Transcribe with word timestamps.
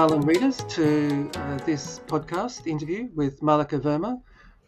Welcome, 0.00 0.22
readers, 0.22 0.56
to 0.56 1.30
uh, 1.34 1.58
this 1.66 2.00
podcast 2.06 2.66
interview 2.66 3.10
with 3.14 3.42
Malika 3.42 3.78
Verma. 3.78 4.22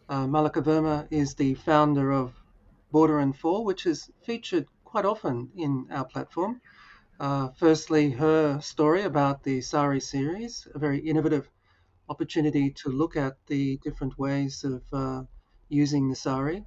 Uh, 0.07 0.27
Malika 0.27 0.61
Verma 0.61 1.07
is 1.09 1.33
the 1.33 1.55
founder 1.55 2.11
of 2.11 2.35
Border 2.91 3.17
and 3.17 3.35
Fall, 3.35 3.65
which 3.65 3.87
is 3.87 4.11
featured 4.23 4.67
quite 4.85 5.05
often 5.05 5.49
in 5.57 5.87
our 5.89 6.05
platform. 6.05 6.61
Uh, 7.19 7.49
firstly, 7.57 8.11
her 8.11 8.61
story 8.61 9.01
about 9.01 9.41
the 9.41 9.59
Sari 9.61 9.99
series, 9.99 10.67
a 10.75 10.77
very 10.77 10.99
innovative 10.99 11.49
opportunity 12.09 12.69
to 12.69 12.89
look 12.89 13.17
at 13.17 13.33
the 13.47 13.77
different 13.77 14.15
ways 14.19 14.63
of 14.63 14.83
uh, 14.93 15.23
using 15.67 16.09
the 16.09 16.15
sari, 16.15 16.63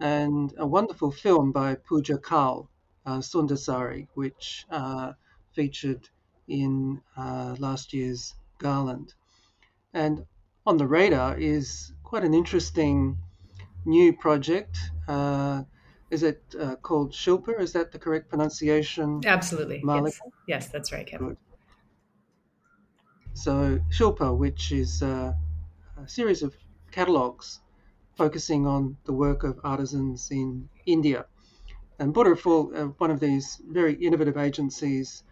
and 0.00 0.54
a 0.56 0.66
wonderful 0.66 1.12
film 1.12 1.52
by 1.52 1.74
Pooja 1.74 2.16
Kal, 2.16 2.70
uh, 3.04 3.18
Sundasari, 3.18 4.08
which 4.14 4.64
uh, 4.70 5.12
featured 5.52 6.08
in 6.48 7.02
uh, 7.16 7.56
last 7.58 7.92
year's 7.92 8.34
Garland. 8.58 9.14
And 9.92 10.26
on 10.66 10.76
the 10.76 10.86
radar 10.86 11.38
is 11.38 11.92
quite 12.02 12.24
an 12.24 12.34
interesting 12.34 13.18
new 13.84 14.12
project. 14.12 14.76
Uh, 15.08 15.62
is 16.10 16.22
it 16.22 16.42
uh, 16.58 16.76
called 16.76 17.12
Shilpa? 17.12 17.60
Is 17.60 17.72
that 17.72 17.92
the 17.92 17.98
correct 17.98 18.28
pronunciation? 18.28 19.22
Absolutely. 19.24 19.82
Yes. 19.84 20.20
yes, 20.46 20.68
that's 20.68 20.92
right, 20.92 21.06
Kevin. 21.06 21.28
Good. 21.28 21.36
So 23.34 23.78
Shilpa, 23.90 24.36
which 24.36 24.72
is 24.72 25.02
a, 25.02 25.36
a 25.96 26.08
series 26.08 26.42
of 26.42 26.56
catalogues 26.90 27.60
focusing 28.16 28.66
on 28.66 28.96
the 29.04 29.12
work 29.12 29.44
of 29.44 29.60
artisans 29.62 30.30
in 30.30 30.68
India. 30.86 31.26
And 31.98 32.14
Border 32.14 32.36
Fall, 32.36 32.72
uh, 32.74 32.86
one 32.98 33.10
of 33.10 33.20
these 33.20 33.60
very 33.68 33.94
innovative 33.94 34.36
agencies 34.36 35.22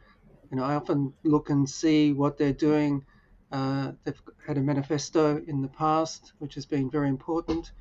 you 0.54 0.60
know, 0.60 0.66
I 0.66 0.76
often 0.76 1.12
look 1.24 1.50
and 1.50 1.68
see 1.68 2.12
what 2.12 2.38
they're 2.38 2.52
doing. 2.52 3.04
Uh, 3.50 3.90
they've 4.04 4.22
had 4.46 4.56
a 4.56 4.60
manifesto 4.60 5.42
in 5.48 5.62
the 5.62 5.68
past, 5.68 6.32
which 6.38 6.54
has 6.54 6.64
been 6.64 6.88
very 6.88 7.08
important, 7.08 7.72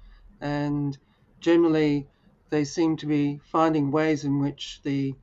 and 0.41 0.97
generally 1.39 2.07
they 2.49 2.65
seem 2.65 2.97
to 2.97 3.05
be 3.05 3.39
finding 3.43 3.91
ways 3.91 4.23
in 4.23 4.39
which 4.39 4.81
the 4.81 5.13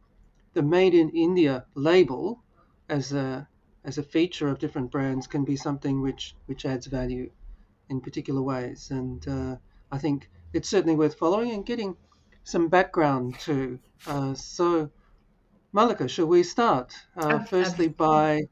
the 0.55 0.63
Made 0.63 0.95
in 0.95 1.09
India 1.09 1.67
label, 1.75 2.41
as 2.89 3.13
a 3.13 3.49
as 3.83 3.99
a 3.99 4.05
feature 4.05 4.47
of 4.47 4.61
different 4.61 4.93
brands, 4.93 5.27
can 5.27 5.45
be 5.45 5.57
something 5.57 6.01
which 6.01 6.37
which 6.47 6.65
adds 6.65 6.87
value 6.87 7.33
in 7.89 8.01
particular 8.01 8.43
ways. 8.43 8.93
And 8.93 9.27
uh, 9.27 9.57
I 9.91 9.99
think 9.99 10.31
it's 10.53 10.69
certainly 10.69 10.95
worth 10.95 11.17
following 11.17 11.51
and 11.51 11.67
getting 11.67 11.97
some 12.45 12.69
background 12.69 13.41
to. 13.41 13.81
Uh, 14.07 14.35
so 14.35 14.89
Malika, 15.73 16.07
shall 16.07 16.27
we 16.27 16.45
start? 16.45 16.95
Uh, 17.17 17.41
oh, 17.41 17.45
firstly, 17.45 17.89
by 17.89 18.43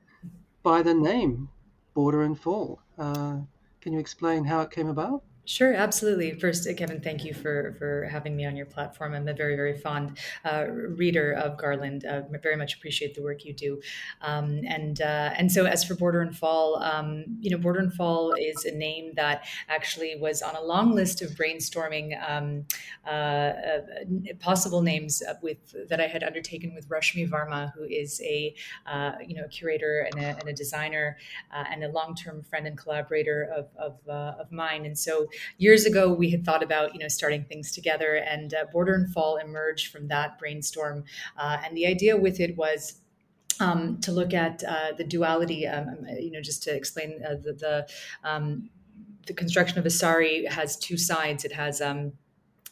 by 0.63 0.83
the 0.83 0.95
name 0.95 1.51
Border 1.95 2.23
and 2.23 2.39
Fall. 2.39 2.81
Uh, 2.99 3.43
can 3.81 3.93
you 3.93 4.01
explain 4.01 4.45
how 4.45 4.63
it 4.63 4.71
came 4.71 4.89
about? 4.89 5.25
Sure, 5.49 5.73
absolutely. 5.73 6.39
First, 6.39 6.69
uh, 6.69 6.75
Kevin, 6.75 7.01
thank 7.01 7.25
you 7.25 7.33
for 7.33 7.75
for 7.79 8.05
having 8.05 8.37
me 8.37 8.45
on 8.45 8.55
your 8.55 8.67
platform. 8.67 9.15
I'm 9.15 9.27
a 9.29 9.33
very 9.33 9.57
very 9.57 9.79
fond 9.79 10.19
uh, 10.45 10.67
reader 10.69 11.33
of 11.33 11.57
Garland. 11.57 12.05
Uh, 12.05 12.21
very 12.43 12.55
much 12.55 12.75
appreciate 12.75 13.15
the 13.15 13.23
work 13.23 13.47
you 13.47 13.55
do. 13.55 13.81
Um, 14.21 14.61
and 14.69 15.01
uh, 15.01 15.31
and 15.39 15.51
so 15.51 15.65
as 15.65 15.83
for 15.83 15.95
Border 15.95 16.21
and 16.21 16.37
Fall, 16.37 16.83
um, 16.83 17.25
you 17.41 17.49
know, 17.49 17.57
Border 17.57 17.81
and 17.81 17.95
Fall 17.95 18.35
is 18.35 18.67
a 18.67 18.73
name 18.73 19.13
that 19.17 19.47
actually 19.71 20.17
was 20.17 20.43
on 20.43 20.55
a 20.55 20.61
long 20.61 20.95
list 20.95 21.23
of 21.23 21.31
brainstorming 21.31 22.13
um, 22.29 22.67
uh, 23.07 23.09
uh, 23.11 23.81
possible 24.41 24.83
names 24.83 25.23
with 25.41 25.89
that 25.89 25.99
I 25.99 26.09
had 26.09 26.23
undertaken 26.25 26.75
with 26.75 26.91
Rashmi 26.91 27.27
Varma, 27.27 27.73
who 27.73 27.85
is 27.85 28.21
a 28.21 28.55
you 29.27 29.35
know 29.35 29.45
a 29.45 29.49
curator 29.49 30.07
and 30.13 30.23
a, 30.23 30.39
and 30.41 30.47
a 30.51 30.53
designer 30.53 31.17
and 31.55 31.85
a 31.85 31.89
long 31.89 32.15
term 32.15 32.43
friend 32.43 32.67
and 32.67 32.77
collaborator 32.77 33.45
of 33.45 33.69
of, 33.79 34.07
of 34.07 34.53
mine. 34.53 34.85
And 34.85 34.99
so 34.99 35.27
years 35.59 35.85
ago 35.85 36.13
we 36.13 36.31
had 36.31 36.45
thought 36.45 36.63
about 36.63 36.95
you 36.95 37.01
know 37.01 37.09
starting 37.09 37.45
things 37.45 37.73
together 37.73 38.15
and 38.15 38.55
uh, 38.55 38.65
border 38.73 38.95
and 38.95 39.13
fall 39.13 39.37
emerged 39.37 39.93
from 39.93 40.09
that 40.09 40.39
brainstorm 40.39 41.05
uh, 41.37 41.59
and 41.65 41.77
the 41.77 41.87
idea 41.87 42.17
with 42.17 42.41
it 42.41 42.57
was 42.57 43.01
um, 43.61 44.01
to 44.01 44.13
look 44.13 44.33
at 44.35 44.63
uh, 44.65 44.93
the 44.97 45.05
duality 45.05 45.67
um, 45.67 45.89
um 45.89 46.07
you 46.19 46.31
know 46.31 46.41
just 46.41 46.63
to 46.63 46.75
explain 46.75 47.21
uh, 47.25 47.35
the 47.43 47.53
the, 47.53 47.89
um, 48.25 48.71
the 49.27 49.35
construction 49.35 49.79
of 49.79 49.85
Asari 49.85 50.49
has 50.49 50.77
two 50.77 50.97
sides. 50.97 51.45
It 51.45 51.53
has 51.53 51.81
um, 51.81 52.13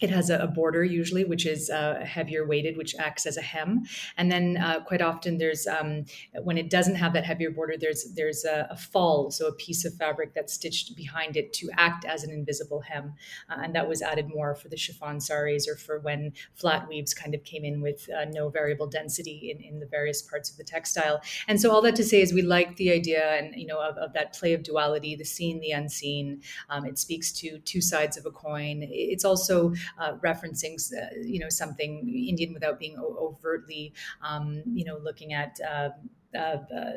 it 0.00 0.10
has 0.10 0.30
a, 0.30 0.46
border 0.46 0.84
usually, 0.84 1.24
which 1.24 1.44
is 1.44 1.70
uh, 1.70 2.02
heavier 2.04 2.46
weighted, 2.46 2.76
which 2.76 2.94
acts 2.98 3.26
as 3.26 3.36
a 3.36 3.42
hem. 3.42 3.84
And 4.16 4.30
then 4.30 4.56
uh, 4.56 4.80
quite 4.80 5.02
often 5.02 5.38
there's 5.38 5.66
um, 5.66 6.04
when 6.42 6.56
it 6.56 6.70
doesn't 6.70 6.94
have 6.94 7.12
that 7.14 7.24
heavier 7.24 7.50
border, 7.50 7.74
there's 7.78 8.04
there's 8.14 8.44
a, 8.44 8.68
a, 8.70 8.76
fall, 8.76 9.30
so 9.30 9.46
a 9.48 9.52
piece 9.52 9.84
of 9.84 9.94
fabric 9.94 10.32
that's 10.34 10.52
stitched 10.52 10.96
behind 10.96 11.36
it 11.36 11.52
to 11.54 11.68
act 11.76 12.04
as 12.04 12.24
an 12.24 12.30
invisible 12.30 12.80
hem. 12.80 13.14
Uh, 13.50 13.60
and 13.62 13.74
that 13.74 13.88
was 13.88 14.02
added 14.02 14.28
more 14.28 14.54
for 14.54 14.68
the 14.68 14.76
chiffon 14.76 15.20
saris 15.20 15.68
or 15.68 15.76
for 15.76 15.98
when 15.98 16.32
flat 16.54 16.88
weaves 16.88 17.12
kind 17.12 17.34
of 17.34 17.42
came 17.44 17.64
in 17.64 17.80
with 17.80 18.08
uh, 18.10 18.24
no 18.30 18.48
variable 18.48 18.86
density 18.86 19.50
in, 19.50 19.62
in 19.62 19.80
the 19.80 19.86
various 19.86 20.22
parts 20.22 20.50
of 20.50 20.56
the 20.56 20.64
textile. 20.64 21.20
And 21.48 21.60
so 21.60 21.70
all 21.70 21.82
that 21.82 21.96
to 21.96 22.04
say 22.04 22.20
is 22.20 22.32
we 22.32 22.42
like 22.42 22.76
the 22.76 22.92
idea 22.92 23.32
and 23.36 23.54
you 23.54 23.66
know 23.66 23.80
of, 23.80 23.96
of 23.98 24.12
that 24.12 24.32
play 24.34 24.52
of 24.54 24.62
duality, 24.62 25.16
the 25.16 25.24
seen, 25.24 25.60
the 25.60 25.72
unseen. 25.72 26.42
Um, 26.70 26.84
it 26.86 26.98
speaks 26.98 27.32
to 27.40 27.58
two 27.60 27.80
sides 27.80 28.16
of 28.16 28.26
a 28.26 28.30
coin. 28.30 28.86
It's 28.90 29.24
also 29.24 29.74
uh, 29.98 30.14
referencing, 30.16 30.76
uh, 30.92 31.06
you 31.22 31.38
know, 31.38 31.48
something 31.48 32.08
Indian 32.08 32.52
without 32.52 32.78
being 32.78 32.98
overtly, 32.98 33.92
um, 34.22 34.62
you 34.66 34.84
know, 34.84 34.98
looking 34.98 35.32
at. 35.32 35.58
Uh, 35.60 35.90
uh, 36.34 36.58
uh 36.74 36.92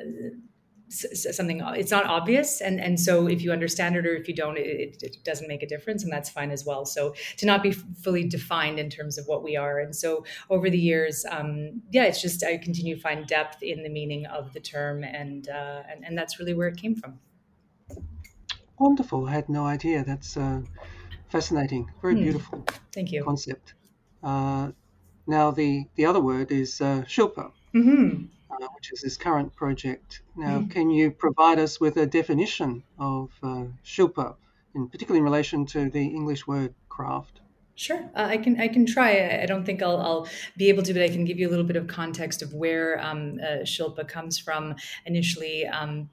something 0.92 1.62
it's 1.76 1.92
not 1.92 2.06
obvious. 2.06 2.62
And 2.62 2.80
and 2.80 3.00
so 3.00 3.28
if 3.28 3.42
you 3.44 3.52
understand 3.52 3.96
it 3.96 4.06
or 4.06 4.16
if 4.16 4.28
you 4.28 4.34
don't 4.34 4.58
it, 4.58 5.02
it, 5.04 5.24
doesn't 5.24 5.48
make 5.48 5.62
a 5.62 5.68
difference 5.68 6.04
and 6.04 6.12
that's 6.12 6.30
fine 6.30 6.52
as 6.52 6.66
well. 6.66 6.86
So 6.86 7.14
to 7.38 7.46
not 7.46 7.62
be 7.62 7.72
fully 7.72 8.28
defined 8.28 8.80
in 8.80 8.90
terms 8.90 9.18
of 9.18 9.28
what 9.28 9.44
we 9.44 9.56
are. 9.56 9.80
And 9.80 9.96
so 9.96 10.26
over 10.50 10.70
the 10.70 10.80
years 10.80 11.26
um, 11.30 11.82
yeah 11.92 12.06
it's 12.06 12.22
just 12.22 12.44
i 12.44 12.58
continue 12.58 12.96
to 12.96 13.02
find 13.02 13.28
depth 13.28 13.62
in 13.62 13.84
the 13.84 13.90
meaning 13.90 14.26
of 14.26 14.54
the 14.54 14.60
term 14.60 15.04
and 15.04 15.50
uh, 15.50 15.84
and, 15.90 16.04
and 16.06 16.18
that's 16.18 16.40
really 16.40 16.54
where 16.54 16.68
it 16.68 16.78
came 16.78 16.96
from. 16.96 17.20
Wonderful. 18.80 19.28
I 19.28 19.34
had 19.34 19.50
no 19.50 19.66
idea. 19.66 20.04
That's 20.06 20.38
uh, 20.38 20.62
fascinating, 21.30 21.92
very 22.02 22.16
mm. 22.16 22.24
beautiful. 22.24 22.66
Thank 22.94 23.12
you. 23.12 23.24
Concept. 23.24 23.74
Uh, 24.22 24.72
now 25.28 25.52
the 25.52 25.86
the 25.96 26.06
other 26.06 26.20
word 26.20 26.52
is 26.52 26.82
uh, 26.82 27.04
Shilpa, 27.08 27.52
mm-hmm. 27.74 28.26
uh, 28.52 28.68
which 28.76 28.92
is 28.92 29.02
this 29.02 29.18
current 29.18 29.56
project. 29.56 30.22
Now, 30.36 30.60
mm. 30.60 30.72
can 30.72 30.90
you 30.90 31.12
provide 31.12 31.60
us 31.60 31.80
with 31.80 31.98
a 31.98 32.06
definition 32.06 32.84
of 32.98 33.30
uh, 33.44 33.66
Shilpa, 33.86 34.36
in 34.76 34.90
particularly 34.90 35.20
in 35.20 35.24
relation 35.24 35.66
to 35.68 35.90
the 35.90 36.06
English 36.06 36.48
word 36.48 36.74
craft? 36.90 37.42
Sure, 37.76 38.10
uh, 38.14 38.28
I 38.30 38.38
can. 38.38 38.60
I 38.60 38.68
can 38.68 38.86
try. 38.86 39.40
I 39.42 39.46
don't 39.46 39.64
think 39.66 39.82
I'll, 39.82 40.02
I'll, 40.02 40.28
be 40.58 40.68
able 40.68 40.84
to, 40.84 40.94
but 40.94 41.02
I 41.02 41.08
can 41.08 41.24
give 41.24 41.40
you 41.40 41.48
a 41.48 41.52
little 41.52 41.64
bit 41.64 41.78
of 41.78 41.88
context 41.88 42.42
of 42.42 42.54
where 42.54 43.00
um, 43.00 43.40
uh, 43.42 43.64
Shilpa 43.64 44.06
comes 44.06 44.38
from. 44.38 44.76
Initially, 45.06 45.66
um, 45.66 46.10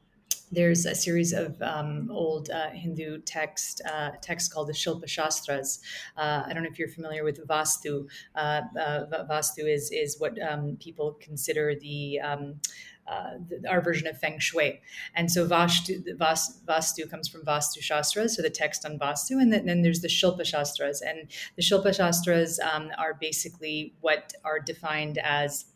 there's 0.50 0.86
a 0.86 0.94
series 0.94 1.32
of 1.32 1.60
um, 1.62 2.08
old 2.10 2.50
uh, 2.50 2.70
Hindu 2.70 3.20
text 3.22 3.82
uh, 3.90 4.10
texts 4.20 4.52
called 4.52 4.68
the 4.68 4.72
Shilpa 4.72 5.08
Shastras. 5.08 5.80
Uh, 6.16 6.44
I 6.46 6.52
don't 6.52 6.62
know 6.62 6.68
if 6.70 6.78
you're 6.78 6.88
familiar 6.88 7.24
with 7.24 7.46
Vastu. 7.46 8.08
Uh, 8.34 8.62
uh, 8.78 9.24
Vastu 9.28 9.70
is 9.72 9.90
is 9.90 10.18
what 10.18 10.40
um, 10.40 10.76
people 10.80 11.18
consider 11.20 11.74
the 11.74 12.20
um, 12.20 12.60
uh, 13.06 13.34
the, 13.48 13.68
our 13.68 13.80
version 13.80 14.08
of 14.08 14.18
feng 14.18 14.38
shui. 14.38 14.80
And 15.15 15.30
so 15.30 15.47
Vastu, 15.47 16.03
Vas, 16.18 16.60
Vastu 16.66 17.09
comes 17.09 17.28
from 17.28 17.44
Vastu 17.44 17.80
Shastras, 17.80 18.34
so 18.34 18.42
the 18.42 18.50
text 18.50 18.84
on 18.84 18.98
Vastu. 18.98 19.41
And 19.41 19.53
then, 19.53 19.66
then 19.66 19.82
there's 19.82 20.00
the 20.00 20.09
Shilpa 20.09 20.44
Shastras. 20.44 21.03
And 21.03 21.28
the 21.54 21.62
Shilpa 21.62 21.94
Shastras 21.94 22.59
um, 22.59 22.91
are 22.98 23.15
basically 23.15 23.94
what 24.00 24.32
are 24.44 24.59
defined 24.59 25.18
as 25.18 25.66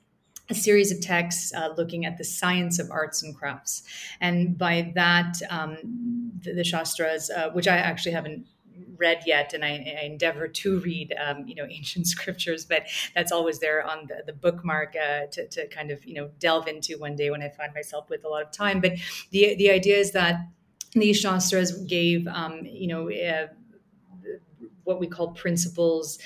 a 0.50 0.54
series 0.54 0.90
of 0.90 1.00
texts 1.00 1.54
uh, 1.54 1.72
looking 1.76 2.04
at 2.04 2.18
the 2.18 2.24
science 2.24 2.78
of 2.78 2.90
arts 2.90 3.22
and 3.22 3.34
crafts. 3.36 3.84
And 4.20 4.58
by 4.58 4.92
that, 4.96 5.36
um, 5.48 6.32
the, 6.42 6.52
the, 6.52 6.64
Shastras, 6.64 7.30
uh, 7.30 7.50
which 7.50 7.68
I 7.68 7.76
actually 7.76 8.12
haven't 8.12 8.46
read 8.96 9.22
yet, 9.26 9.54
and 9.54 9.64
I, 9.64 9.96
I 10.00 10.04
endeavor 10.04 10.48
to 10.48 10.80
read, 10.80 11.14
um, 11.24 11.46
you 11.46 11.54
know, 11.54 11.66
ancient 11.70 12.08
scriptures, 12.08 12.64
but 12.64 12.86
that's 13.14 13.32
always 13.32 13.60
there 13.60 13.82
on 13.84 14.08
the, 14.08 14.22
the 14.26 14.32
bookmark 14.32 14.94
uh, 14.96 15.26
to, 15.32 15.46
to 15.48 15.68
kind 15.68 15.90
of, 15.90 16.04
you 16.04 16.14
know, 16.14 16.30
delve 16.40 16.66
into 16.66 16.98
one 16.98 17.14
day 17.14 17.30
when 17.30 17.42
I 17.42 17.48
find 17.48 17.72
myself 17.72 18.10
with 18.10 18.24
a 18.24 18.28
lot 18.28 18.42
of 18.42 18.50
time. 18.50 18.80
But 18.80 18.92
the, 19.30 19.54
the 19.56 19.70
idea 19.70 19.96
is 19.96 20.10
that 20.12 20.46
these 20.92 21.20
Shastras 21.20 21.84
gave, 21.84 22.26
um, 22.26 22.62
you 22.64 22.88
know, 22.88 23.10
uh, 23.10 23.46
what 24.84 24.98
we 24.98 25.06
call 25.06 25.28
principles 25.28 26.18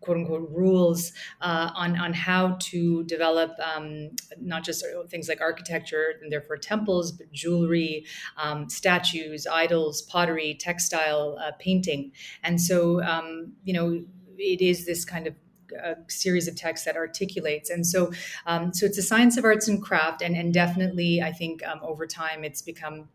quote 0.00 0.16
unquote 0.16 0.48
rules 0.50 1.12
uh, 1.40 1.70
on 1.74 1.98
on 1.98 2.12
how 2.12 2.56
to 2.60 3.04
develop 3.04 3.52
um, 3.60 4.10
not 4.40 4.64
just 4.64 4.84
things 5.08 5.28
like 5.28 5.40
architecture 5.40 6.14
and 6.22 6.32
therefore 6.32 6.56
temples, 6.56 7.12
but 7.12 7.30
jewelry, 7.32 8.04
um, 8.36 8.68
statues, 8.68 9.46
idols, 9.46 10.02
pottery, 10.02 10.56
textile, 10.58 11.38
uh, 11.40 11.52
painting, 11.58 12.12
and 12.42 12.60
so 12.60 13.02
um, 13.02 13.52
you 13.64 13.72
know 13.72 14.02
it 14.38 14.60
is 14.60 14.86
this 14.86 15.04
kind 15.04 15.26
of 15.26 15.34
a 15.78 15.96
series 16.08 16.48
of 16.48 16.56
texts 16.56 16.84
that 16.86 16.96
articulates. 16.96 17.70
And 17.70 17.86
so, 17.86 18.12
um, 18.46 18.74
so 18.74 18.86
it's 18.86 18.98
a 18.98 19.02
science 19.02 19.36
of 19.36 19.44
arts 19.44 19.68
and 19.68 19.82
craft, 19.82 20.22
and 20.22 20.36
and 20.36 20.52
definitely, 20.52 21.22
I 21.22 21.32
think 21.32 21.66
um, 21.66 21.80
over 21.82 22.06
time 22.06 22.44
it's 22.44 22.62
become 22.62 23.08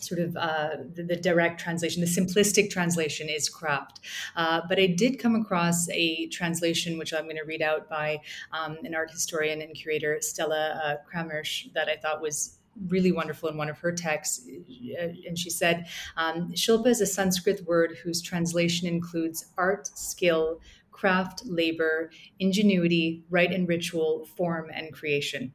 sort 0.00 0.20
of 0.20 0.36
uh, 0.36 0.76
the, 0.94 1.02
the, 1.02 1.16
direct 1.16 1.60
translation, 1.60 2.00
the 2.00 2.06
simplistic 2.06 2.70
translation 2.70 3.28
is 3.28 3.48
craft. 3.48 4.00
Uh, 4.36 4.60
but 4.68 4.78
I 4.78 4.86
did 4.86 5.18
come 5.18 5.34
across 5.34 5.88
a 5.90 6.26
translation, 6.28 6.98
which 6.98 7.12
I'm 7.12 7.24
going 7.24 7.36
to 7.36 7.44
read 7.44 7.62
out 7.62 7.88
by 7.88 8.20
um, 8.52 8.78
an 8.84 8.94
art 8.94 9.10
historian 9.10 9.60
and 9.62 9.74
curator, 9.74 10.18
Stella 10.20 10.80
uh, 10.84 10.96
Kramrisch, 11.08 11.72
that 11.74 11.88
I 11.88 11.96
thought 11.96 12.20
was 12.20 12.58
really 12.88 13.12
wonderful 13.12 13.48
in 13.48 13.56
one 13.56 13.68
of 13.68 13.78
her 13.78 13.92
texts. 13.92 14.46
Uh, 14.48 15.08
and 15.26 15.38
she 15.38 15.50
said, 15.50 15.86
um, 16.16 16.52
Shilpa 16.52 16.86
is 16.86 17.00
a 17.00 17.06
Sanskrit 17.06 17.66
word 17.66 17.98
whose 18.02 18.22
translation 18.22 18.88
includes 18.88 19.46
art, 19.58 19.88
skill, 19.94 20.60
craft, 20.90 21.42
labor, 21.46 22.10
ingenuity, 22.38 23.24
rite 23.30 23.52
and 23.52 23.66
ritual, 23.66 24.26
form, 24.36 24.70
and 24.74 24.92
creation. 24.92 25.52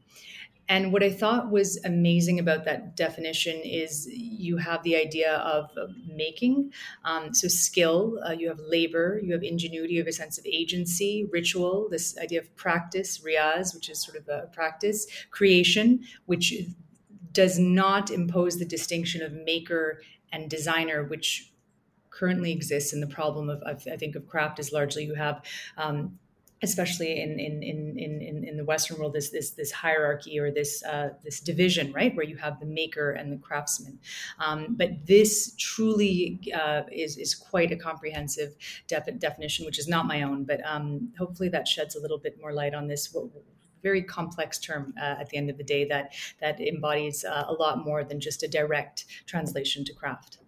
And 0.68 0.92
what 0.92 1.04
I 1.04 1.12
thought 1.12 1.52
was 1.52 1.84
amazing 1.86 2.40
about 2.40 2.66
that 2.66 2.96
definition 2.96 3.62
is 3.64 4.08
you 4.12 4.58
have 4.58 4.82
the 4.84 4.96
idea 4.96 5.34
of 5.34 5.70
making. 6.08 6.74
Um, 7.04 7.34
so, 7.36 7.48
skill, 7.48 8.20
uh, 8.28 8.32
you 8.32 8.48
have 8.48 8.60
labor, 8.60 9.20
you 9.24 9.34
have 9.34 9.44
ingenuity, 9.44 9.94
you 9.94 10.00
have 10.00 10.08
a 10.08 10.14
sense 10.14 10.40
of 10.40 10.46
agency, 10.46 11.28
ritual, 11.32 11.88
this 11.90 12.18
idea 12.18 12.40
of 12.40 12.56
practice, 12.56 13.20
riyaz, 13.20 13.76
which 13.76 13.90
is 13.90 14.02
sort 14.02 14.18
of 14.18 14.28
a 14.28 14.48
practice, 14.48 15.06
creation, 15.30 16.04
which 16.26 16.54
does 17.32 17.60
not 17.60 18.10
impose 18.10 18.58
the 18.58 18.66
distinction 18.66 19.22
of 19.22 19.34
maker 19.34 20.02
and 20.32 20.50
designer, 20.50 21.04
which 21.04 21.52
currently 22.10 22.52
exists 22.52 22.94
in 22.94 23.02
the 23.02 23.08
problem 23.08 23.50
of, 23.50 23.62
I 23.66 23.98
think, 23.98 24.16
of 24.16 24.26
craft 24.26 24.58
is 24.58 24.72
largely 24.72 25.04
you 25.04 25.16
have 25.16 25.44
um, 25.78 26.18
especially 26.70 27.22
in 27.22 27.40
in, 27.40 27.64
in 27.64 27.98
in 27.98 28.44
in 28.50 28.58
the 28.58 28.66
Western 28.66 28.98
world, 28.98 29.14
this 29.14 29.30
this 29.30 29.52
this 29.52 29.72
hierarchy 29.72 30.40
or 30.40 30.52
this 30.52 30.84
uh, 30.84 31.10
this 31.24 31.40
division, 31.40 31.92
right, 31.94 32.16
where 32.16 32.26
you 32.26 32.38
have 32.38 32.60
the 32.60 32.66
maker 32.66 33.12
and 33.12 33.32
the 33.32 33.38
craftsman. 33.38 34.00
Um, 34.40 34.76
but 34.82 34.90
this 35.06 35.56
truly 35.58 36.40
uh, 36.54 36.84
is 36.92 37.18
is 37.18 37.34
quite 37.34 37.72
a 37.72 37.78
comprehensive 37.78 38.52
def- 38.88 39.20
definition, 39.20 39.66
which 39.66 39.80
is 39.80 39.88
not 39.88 40.06
my 40.06 40.24
own. 40.24 40.44
But 40.44 40.60
um, 40.66 41.14
hopefully, 41.18 41.50
that 41.50 41.68
sheds 41.68 41.96
a 41.96 42.02
little 42.02 42.20
bit 42.20 42.40
more 42.42 42.54
light 42.54 42.74
on 42.74 42.88
this. 42.88 43.14
What, 43.14 43.26
very 43.84 44.02
complex 44.02 44.58
term 44.58 44.96
uh, 45.00 45.22
at 45.22 45.30
the 45.30 45.38
end 45.38 45.48
of 45.48 45.58
the 45.60 45.64
day 45.64 45.86
that 45.86 46.12
that 46.42 46.60
embodies 46.60 47.24
uh, 47.24 47.46
a 47.48 47.54
lot 47.54 47.86
more 47.86 48.04
than 48.04 48.20
just 48.20 48.42
a 48.42 48.48
direct 48.48 49.06
translation 49.28 49.86
to 49.86 49.94
craft 49.94 50.40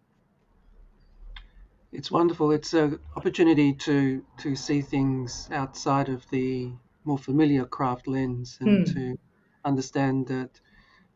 it's 1.92 2.12
wonderful. 2.12 2.52
It's 2.52 2.74
an 2.74 3.00
opportunity 3.16 3.74
to 3.74 4.24
to 4.40 4.56
see 4.56 4.82
things 4.82 5.48
outside 5.52 6.10
of 6.10 6.30
the 6.30 6.72
more 7.06 7.18
familiar 7.18 7.66
craft 7.66 8.08
lens 8.08 8.58
and 8.60 8.86
mm. 8.86 8.94
to 8.94 9.18
understand 9.64 10.28
that 10.28 10.60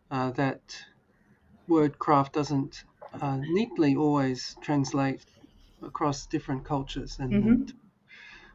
uh, 0.10 0.32
that 0.32 0.62
word 1.68 2.00
craft 2.00 2.34
doesn't 2.34 2.84
uh, 3.22 3.38
neatly 3.38 3.96
always 3.96 4.56
translate 4.62 5.26
across 5.82 6.26
different 6.26 6.64
cultures, 6.64 7.18
and 7.20 7.34
mm-hmm. 7.34 7.64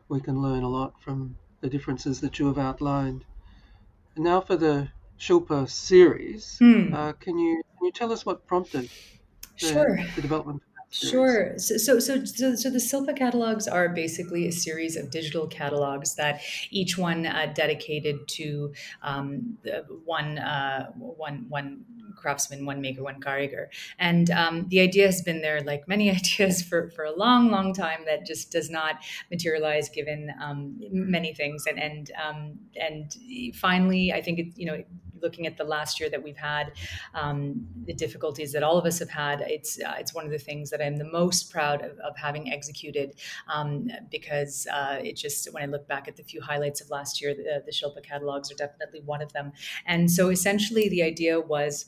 we 0.09 0.21
can 0.21 0.41
learn 0.41 0.63
a 0.63 0.69
lot 0.69 1.01
from 1.01 1.37
the 1.61 1.69
differences 1.69 2.21
that 2.21 2.39
you 2.39 2.47
have 2.47 2.59
outlined. 2.59 3.25
And 4.15 4.25
now 4.25 4.41
for 4.41 4.57
the 4.57 4.89
Shilpa 5.19 5.69
series, 5.69 6.59
mm. 6.61 6.95
uh, 6.95 7.13
can 7.15 7.39
you 7.39 7.63
can 7.77 7.87
you 7.87 7.93
tell 7.93 8.13
us 8.13 8.25
what 8.25 8.47
prompted 8.47 8.89
the, 9.61 9.67
sure. 9.67 9.99
the 10.15 10.23
development? 10.23 10.63
Sure. 10.91 11.59
So, 11.59 11.77
so, 11.77 11.99
so, 11.99 12.25
so, 12.25 12.55
so 12.55 12.71
the 12.71 12.79
Shilpa 12.79 13.15
catalogs 13.17 13.69
are 13.69 13.89
basically 13.91 14.47
a 14.47 14.53
series 14.53 14.97
of 14.97 15.11
digital 15.11 15.47
catalogs 15.47 16.15
that 16.15 16.41
each 16.71 16.97
one 16.97 17.27
uh, 17.27 17.53
dedicated 17.55 18.27
to 18.29 18.73
um, 19.03 19.59
one, 20.05 20.39
uh, 20.39 20.91
one, 20.93 21.47
one 21.49 21.85
craftsman, 22.17 22.65
one 22.65 22.81
maker, 22.81 23.03
one 23.03 23.21
karigar. 23.21 23.67
And 23.99 24.31
um, 24.31 24.69
the 24.69 24.81
idea 24.81 25.07
has 25.07 25.21
been 25.21 25.43
there, 25.43 25.61
like 25.61 25.87
many 25.87 26.11
ideas, 26.17 26.63
for, 26.63 26.89
for 26.91 27.05
a 27.05 27.15
long, 27.15 27.51
long 27.51 27.75
time 27.75 28.01
that 28.07 28.25
just 28.25 28.51
does 28.51 28.71
not 28.71 28.97
materialize 29.31 29.89
given 29.91 30.33
um, 30.41 30.81
many 30.91 31.35
things. 31.35 31.67
And 31.67 31.79
and 31.79 32.11
um, 32.25 32.59
and 32.81 33.15
finally, 33.55 34.13
I 34.13 34.23
think 34.23 34.39
it, 34.39 34.47
you 34.57 34.67
know 34.67 34.83
looking 35.23 35.47
at 35.47 35.57
the 35.57 35.65
last 35.65 36.01
year 36.01 36.09
that 36.11 36.23
we've 36.23 36.37
had, 36.37 36.73
um, 37.15 37.67
the 37.85 37.95
difficulties 37.95 38.53
that 38.53 38.63
all 38.63 38.79
of 38.79 38.87
us 38.87 38.99
have 38.99 39.11
had, 39.11 39.41
it's 39.43 39.81
uh, 39.81 39.95
it's 39.99 40.15
one 40.15 40.25
of 40.25 40.31
the 40.31 40.39
things 40.39 40.71
that 40.71 40.81
I'm 40.81 40.97
the 40.97 41.11
most 41.11 41.51
proud 41.51 41.83
of, 41.83 41.99
of 41.99 42.17
having 42.17 42.53
executed 42.53 43.15
um, 43.53 43.89
because 44.11 44.67
uh, 44.73 44.99
it 45.03 45.17
just 45.17 45.53
when 45.53 45.63
I 45.63 45.67
look 45.67 45.87
back 45.89 46.09
at 46.09 46.17
the 46.17 46.23
few 46.23 46.41
highlights 46.41 46.81
of 46.81 46.91
last 46.91 47.21
year, 47.21 47.35
the, 47.35 47.63
the 47.65 47.73
Shilpa 47.73 48.03
catalogs 48.03 48.51
are 48.51 48.57
definitely 48.57 49.01
one 49.01 49.23
of 49.23 49.33
them. 49.33 49.53
And 49.87 50.11
so 50.11 50.29
essentially, 50.31 50.89
the 50.89 51.03
idea 51.03 51.41
was 51.41 51.87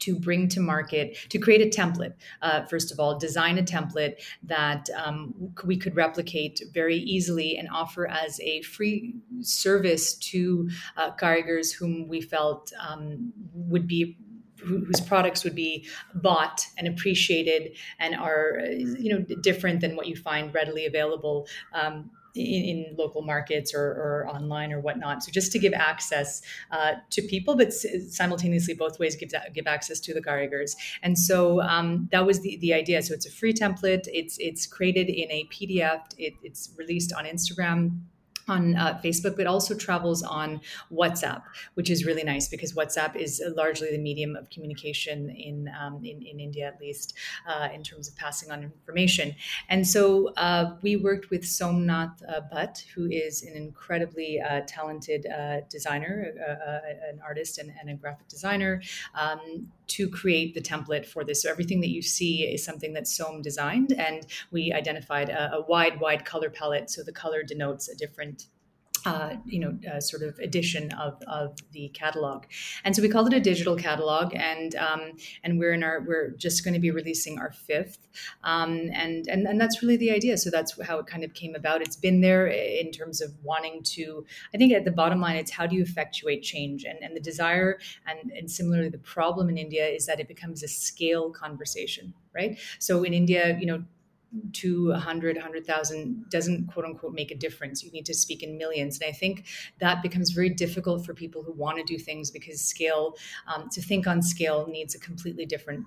to 0.00 0.18
bring 0.18 0.48
to 0.48 0.60
market 0.60 1.16
to 1.28 1.38
create 1.38 1.60
a 1.60 1.80
template 1.80 2.14
uh, 2.42 2.64
first 2.66 2.92
of 2.92 3.00
all 3.00 3.18
design 3.18 3.58
a 3.58 3.62
template 3.62 4.14
that 4.42 4.88
um, 4.96 5.34
we 5.64 5.76
could 5.76 5.94
replicate 5.96 6.60
very 6.72 6.96
easily 6.96 7.56
and 7.56 7.68
offer 7.72 8.06
as 8.08 8.40
a 8.40 8.62
free 8.62 9.14
service 9.40 10.14
to 10.14 10.68
uh, 10.96 11.10
karigars 11.12 11.72
whom 11.72 12.08
we 12.08 12.20
felt 12.20 12.72
um, 12.80 13.32
would 13.52 13.86
be 13.86 14.16
whose 14.62 15.00
products 15.00 15.44
would 15.44 15.54
be 15.54 15.86
bought 16.14 16.66
and 16.78 16.88
appreciated 16.88 17.76
and 17.98 18.14
are 18.14 18.60
you 18.98 19.10
know 19.14 19.36
different 19.42 19.80
than 19.80 19.96
what 19.96 20.06
you 20.06 20.16
find 20.16 20.52
readily 20.54 20.86
available 20.86 21.46
um, 21.72 22.10
in, 22.36 22.64
in 22.64 22.96
local 22.96 23.22
markets 23.22 23.74
or, 23.74 23.80
or, 23.80 24.26
online 24.28 24.72
or 24.72 24.80
whatnot. 24.80 25.22
So 25.22 25.32
just 25.32 25.52
to 25.52 25.58
give 25.58 25.72
access 25.72 26.42
uh, 26.70 26.94
to 27.10 27.22
people, 27.22 27.56
but 27.56 27.72
simultaneously 27.72 28.74
both 28.74 28.98
ways 28.98 29.16
give 29.16 29.30
give 29.54 29.66
access 29.66 30.00
to 30.00 30.14
the 30.14 30.20
karigars. 30.20 30.76
And 31.02 31.18
so 31.18 31.60
um, 31.62 32.08
that 32.12 32.26
was 32.26 32.40
the, 32.40 32.58
the 32.60 32.74
idea. 32.74 33.02
So 33.02 33.14
it's 33.14 33.26
a 33.26 33.30
free 33.30 33.52
template. 33.52 34.08
It's 34.12 34.36
it's 34.38 34.66
created 34.66 35.08
in 35.08 35.30
a 35.30 35.48
PDF. 35.52 36.02
It, 36.18 36.34
it's 36.42 36.72
released 36.76 37.12
on 37.12 37.24
Instagram 37.24 38.00
on 38.48 38.76
uh, 38.76 39.00
Facebook, 39.02 39.36
but 39.36 39.46
also 39.46 39.74
travels 39.74 40.22
on 40.22 40.60
WhatsApp, 40.92 41.42
which 41.74 41.90
is 41.90 42.04
really 42.04 42.22
nice 42.24 42.48
because 42.48 42.72
WhatsApp 42.72 43.16
is 43.16 43.42
largely 43.56 43.90
the 43.90 43.98
medium 43.98 44.36
of 44.36 44.48
communication 44.50 45.30
in 45.30 45.70
um, 45.80 46.04
in, 46.04 46.22
in, 46.22 46.40
India, 46.40 46.66
at 46.66 46.80
least 46.80 47.14
uh, 47.48 47.68
in 47.74 47.82
terms 47.82 48.08
of 48.08 48.16
passing 48.16 48.50
on 48.50 48.62
information. 48.62 49.34
And 49.68 49.86
so 49.86 50.32
uh, 50.36 50.76
we 50.82 50.96
worked 50.96 51.30
with 51.30 51.42
Somnath 51.42 52.22
uh, 52.28 52.40
Bhatt, 52.52 52.84
who 52.94 53.08
is 53.10 53.42
an 53.42 53.56
incredibly 53.56 54.40
uh, 54.40 54.62
talented 54.66 55.26
uh, 55.26 55.60
designer, 55.68 56.32
an 57.08 57.20
artist, 57.24 57.58
and, 57.58 57.72
and, 57.80 57.90
a 57.90 57.94
graphic 57.94 58.28
designer. 58.28 58.82
Um, 59.14 59.68
to 59.88 60.08
create 60.08 60.54
the 60.54 60.60
template 60.60 61.06
for 61.06 61.24
this. 61.24 61.42
So 61.42 61.50
everything 61.50 61.80
that 61.80 61.90
you 61.90 62.02
see 62.02 62.42
is 62.42 62.64
something 62.64 62.92
that 62.94 63.06
Som 63.06 63.42
designed, 63.42 63.92
and 63.92 64.26
we 64.50 64.72
identified 64.72 65.28
a, 65.28 65.54
a 65.54 65.60
wide, 65.66 66.00
wide 66.00 66.24
color 66.24 66.50
palette. 66.50 66.90
So 66.90 67.02
the 67.02 67.12
color 67.12 67.42
denotes 67.42 67.88
a 67.88 67.96
different 67.96 68.46
uh, 69.06 69.36
you 69.44 69.60
know, 69.60 69.78
uh, 69.88 70.00
sort 70.00 70.24
of 70.24 70.36
edition 70.40 70.90
of, 70.92 71.22
of 71.28 71.56
the 71.70 71.88
catalog. 71.90 72.44
And 72.82 72.94
so 72.94 73.00
we 73.00 73.08
called 73.08 73.32
it 73.32 73.36
a 73.36 73.40
digital 73.40 73.76
catalog, 73.76 74.34
and 74.34 74.74
um, 74.74 75.12
and 75.44 75.60
we're 75.60 75.72
in 75.72 75.84
our 75.84 76.00
we're 76.00 76.30
just 76.30 76.64
going 76.64 76.74
to 76.74 76.80
be 76.80 76.90
releasing 76.90 77.38
our 77.38 77.52
fifth, 77.52 78.08
um, 78.42 78.90
and 78.92 79.28
and 79.28 79.46
and 79.46 79.60
that's 79.60 79.80
really 79.80 79.96
the 79.96 80.10
idea. 80.10 80.36
So 80.36 80.50
that's 80.50 80.80
how 80.82 80.98
it 80.98 81.06
kind 81.06 81.22
of 81.22 81.34
came 81.34 81.54
about. 81.54 81.82
It's 81.82 81.94
been 81.94 82.20
there 82.20 82.48
in 82.48 82.90
terms 82.90 83.20
of 83.20 83.32
wanting 83.44 83.84
to. 83.94 84.26
I 84.52 84.58
think 84.58 84.72
at 84.72 84.84
the 84.84 84.90
bottom 84.90 85.20
line, 85.20 85.36
it's 85.36 85.52
how 85.52 85.66
do 85.68 85.76
you 85.76 85.82
effectuate 85.82 86.42
change, 86.42 86.84
and 86.84 86.98
and 87.00 87.14
the 87.14 87.20
desire, 87.20 87.78
and 88.08 88.32
and 88.32 88.50
similarly 88.50 88.88
the 88.88 88.98
problem 88.98 89.48
in 89.48 89.56
India 89.56 89.86
is 89.86 90.06
that 90.06 90.18
it 90.18 90.26
becomes 90.26 90.64
a 90.64 90.68
scale 90.68 91.30
conversation, 91.30 92.12
right? 92.34 92.58
So 92.80 93.04
in 93.04 93.14
India, 93.14 93.56
you 93.60 93.66
know 93.66 93.84
to 94.52 94.90
100 94.90 95.36
100000 95.36 96.30
doesn't 96.30 96.66
quote 96.68 96.84
unquote 96.84 97.14
make 97.14 97.30
a 97.30 97.36
difference. 97.36 97.82
You 97.82 97.90
need 97.90 98.06
to 98.06 98.14
speak 98.14 98.42
in 98.42 98.56
millions. 98.56 99.00
And 99.00 99.08
i 99.08 99.12
think 99.12 99.46
that 99.78 100.02
becomes 100.02 100.30
very 100.30 100.50
difficult 100.50 101.04
for 101.04 101.14
people 101.14 101.42
who 101.42 101.52
want 101.52 101.78
to 101.78 101.84
do 101.84 101.98
things 101.98 102.30
because 102.30 102.60
scale 102.60 103.16
um, 103.46 103.68
to 103.70 103.82
think 103.82 104.06
on 104.06 104.22
scale 104.22 104.66
needs 104.66 104.94
a 104.94 104.98
completely 104.98 105.46
different 105.46 105.86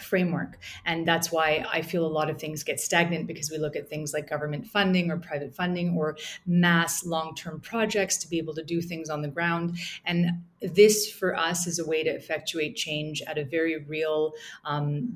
framework. 0.00 0.58
And 0.84 1.06
that's 1.06 1.32
why 1.32 1.64
I 1.70 1.82
feel 1.82 2.06
a 2.06 2.08
lot 2.08 2.30
of 2.30 2.38
things 2.38 2.62
get 2.62 2.80
stagnant 2.80 3.26
because 3.26 3.50
we 3.50 3.58
look 3.58 3.76
at 3.76 3.88
things 3.88 4.12
like 4.12 4.28
government 4.28 4.66
funding 4.66 5.10
or 5.10 5.18
private 5.18 5.54
funding 5.54 5.96
or 5.96 6.16
mass 6.46 7.04
long 7.04 7.34
term 7.34 7.60
projects 7.60 8.16
to 8.18 8.28
be 8.28 8.38
able 8.38 8.54
to 8.54 8.62
do 8.62 8.80
things 8.80 9.08
on 9.08 9.22
the 9.22 9.28
ground. 9.28 9.78
And 10.04 10.42
this 10.60 11.10
for 11.10 11.36
us 11.36 11.66
is 11.66 11.78
a 11.78 11.86
way 11.86 12.02
to 12.02 12.10
effectuate 12.10 12.76
change 12.76 13.22
at 13.26 13.38
a 13.38 13.44
very 13.44 13.84
real 13.84 14.32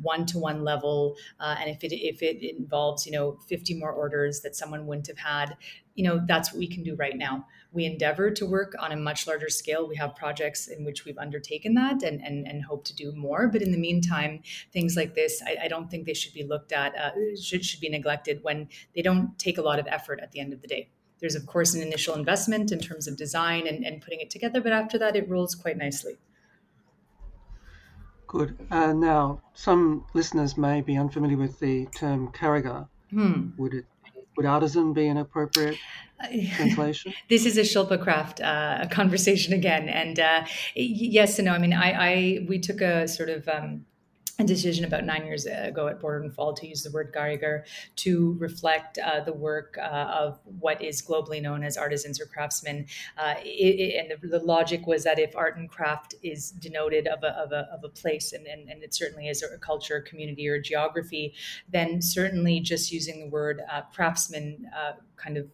one 0.03 0.27
to 0.27 0.39
one 0.39 0.65
level. 0.65 1.17
Uh, 1.39 1.57
and 1.61 1.71
if 1.71 1.83
it, 1.85 1.95
if 1.95 2.23
it 2.23 2.43
involves, 2.43 3.07
you 3.07 3.13
know, 3.13 3.39
50 3.49 3.75
more 3.75 3.93
orders 3.93 4.41
that 4.41 4.55
someone 4.55 4.87
wouldn't 4.87 5.07
have 5.07 5.19
had, 5.19 5.57
you 5.95 6.05
know, 6.05 6.23
that's 6.27 6.53
what 6.53 6.59
we 6.59 6.69
can 6.69 6.83
do 6.83 6.95
right 6.95 7.17
now 7.17 7.47
we 7.73 7.85
endeavor 7.85 8.31
to 8.31 8.47
work 8.47 8.75
on 8.79 8.93
a 8.93 8.97
much 8.97 9.27
larger 9.27 9.49
scale. 9.49 9.89
We 9.89 9.97
have 9.97 10.17
projects 10.17 10.69
in 10.69 10.85
which 10.85 11.05
we've 11.05 11.19
undertaken 11.19 11.75
that 11.75 12.03
and, 12.03 12.21
and, 12.21 12.47
and 12.47 12.65
hope 12.65 12.85
to 12.87 12.95
do 12.95 13.13
more. 13.13 13.49
But 13.49 13.63
in 13.63 13.71
the 13.71 13.79
meantime, 13.79 14.43
things 14.73 14.97
like 14.97 15.15
this, 15.15 15.43
I, 15.47 15.65
I 15.65 15.69
don't 15.69 15.91
think 15.91 16.07
they 16.07 16.15
should 16.15 16.35
be 16.35 16.45
looked 16.45 16.73
at, 16.73 16.97
uh, 16.97 17.11
should, 17.41 17.65
should 17.65 17.81
be 17.81 17.89
neglected 17.89 18.41
when 18.43 18.69
they 18.95 19.03
don't 19.03 19.39
take 19.39 19.59
a 19.59 19.63
lot 19.63 19.79
of 19.79 19.87
effort 19.87 20.21
at 20.21 20.33
the 20.33 20.41
end 20.41 20.53
of 20.53 20.63
the 20.63 20.69
day. 20.69 20.91
there's 21.21 21.35
of 21.35 21.47
course 21.47 21.75
an 21.75 21.83
initial 21.83 22.15
investment 22.15 22.73
in 22.73 22.81
terms 22.81 23.07
of 23.07 23.17
design 23.17 23.67
and, 23.67 23.85
and 23.85 24.01
putting 24.03 24.21
it 24.21 24.31
together, 24.31 24.61
but 24.61 24.73
after 24.73 24.99
that 24.99 25.15
it 25.17 25.29
rolls 25.29 25.55
quite 25.55 25.77
nicely. 25.77 26.19
Good. 28.27 28.57
Uh, 28.71 28.93
now, 28.93 29.43
some 29.55 30.07
listeners 30.15 30.57
may 30.57 30.81
be 30.83 30.97
unfamiliar 30.97 31.37
with 31.37 31.59
the 31.59 31.87
term 31.87 32.29
karigar. 32.29 32.89
Hmm. 33.11 33.51
Would 33.59 33.75
it 33.75 33.87
would 34.41 34.49
artisan 34.49 34.95
be 34.95 35.07
an 35.07 35.19
appropriate 35.19 35.77
translation? 36.57 37.13
this 37.29 37.45
is 37.45 37.59
a 37.59 37.61
Shilpa 37.61 38.03
craft 38.03 38.41
uh, 38.41 38.87
conversation 38.91 39.53
again, 39.53 39.87
and 39.87 40.19
uh, 40.19 40.47
yes 40.75 41.39
and 41.39 41.45
no. 41.45 41.53
I 41.53 41.59
mean, 41.59 41.75
I, 41.75 41.91
I 41.93 42.47
we 42.49 42.59
took 42.59 42.81
a 42.81 43.07
sort 43.07 43.29
of 43.29 43.47
um, 43.49 43.85
a 44.41 44.45
decision 44.45 44.85
about 44.85 45.05
nine 45.05 45.27
years 45.27 45.47
ago 45.47 45.89
at 45.89 46.01
Border 46.01 46.23
and 46.23 46.35
Fall 46.35 46.55
to 46.55 46.67
use 46.67 46.83
the 46.83 46.91
word 46.91 47.13
Karigar 47.15 47.65
to 47.97 48.37
reflect 48.39 48.99
uh, 48.99 49.21
the 49.21 49.33
work 49.33 49.77
uh, 49.79 49.83
of 49.83 50.41
what 50.45 50.83
is 50.83 51.03
globally 51.03 51.43
known 51.43 51.63
as 51.63 51.77
artisans 51.77 52.21
or 52.21 52.27
craftsmen. 52.27 52.87
Uh, 53.19 53.35
it, 53.45 53.47
it, 53.47 53.95
and 54.01 54.23
the, 54.23 54.39
the, 54.39 54.45
logic 54.45 54.87
was 54.87 55.05
that 55.05 55.19
if 55.19 55.37
art 55.37 55.57
and 55.59 55.69
craft 55.69 56.15
is 56.23 56.53
denoted 56.53 57.07
of 57.07 57.23
a, 57.23 57.29
of 57.39 57.53
a, 57.53 57.69
of 57.73 57.85
a 57.85 57.89
place, 57.89 58.33
and, 58.33 58.47
and, 58.47 58.69
and, 58.69 58.83
it 58.83 58.95
certainly 58.95 59.29
is 59.29 59.43
a 59.43 59.59
culture, 59.59 60.01
community, 60.01 60.49
or 60.49 60.61
geography, 60.61 61.35
then 61.69 62.01
certainly 62.01 62.59
just 62.61 62.91
using 62.91 63.21
the 63.21 63.29
word 63.29 63.61
uh, 63.71 63.83
craftsman 63.93 64.67
uh, 64.75 64.93
kind 65.17 65.37
of 65.37 65.47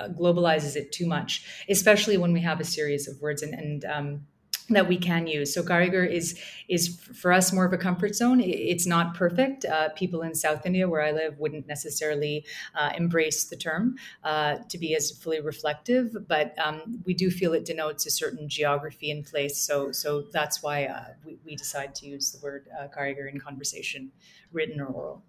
uh, 0.00 0.08
globalizes 0.08 0.74
it 0.74 0.90
too 0.90 1.06
much, 1.06 1.64
especially 1.68 2.16
when 2.16 2.32
we 2.32 2.40
have 2.40 2.60
a 2.60 2.64
series 2.64 3.06
of 3.06 3.20
words 3.20 3.42
and, 3.42 3.54
and 3.54 3.84
um, 3.84 4.26
that 4.70 4.88
we 4.88 4.96
can 4.96 5.26
use. 5.26 5.52
So 5.54 5.62
Karigar 5.62 6.08
is 6.08 6.38
is 6.68 7.00
for 7.14 7.32
us 7.32 7.52
more 7.52 7.64
of 7.64 7.72
a 7.72 7.78
comfort 7.78 8.14
zone. 8.14 8.40
It's 8.40 8.86
not 8.86 9.14
perfect. 9.14 9.64
Uh, 9.64 9.90
people 9.90 10.22
in 10.22 10.34
South 10.34 10.64
India, 10.64 10.88
where 10.88 11.02
I 11.02 11.10
live, 11.12 11.38
wouldn't 11.38 11.66
necessarily 11.66 12.44
uh, 12.74 12.92
embrace 12.96 13.44
the 13.44 13.56
term 13.56 13.96
uh, 14.24 14.56
to 14.68 14.78
be 14.78 14.94
as 14.94 15.10
fully 15.10 15.40
reflective, 15.40 16.16
but 16.28 16.54
um, 16.58 17.02
we 17.04 17.14
do 17.14 17.30
feel 17.30 17.52
it 17.52 17.64
denotes 17.64 18.06
a 18.06 18.10
certain 18.10 18.48
geography 18.48 19.10
in 19.10 19.22
place. 19.22 19.58
So 19.58 19.92
so 19.92 20.24
that's 20.32 20.62
why 20.62 20.86
uh, 20.86 21.04
we, 21.24 21.38
we 21.44 21.56
decide 21.56 21.94
to 21.96 22.06
use 22.06 22.32
the 22.32 22.40
word 22.42 22.68
uh, 22.78 22.88
Karigar 22.88 23.30
in 23.30 23.38
conversation, 23.40 24.12
written 24.52 24.80
or 24.80 24.86
oral. 24.86 25.22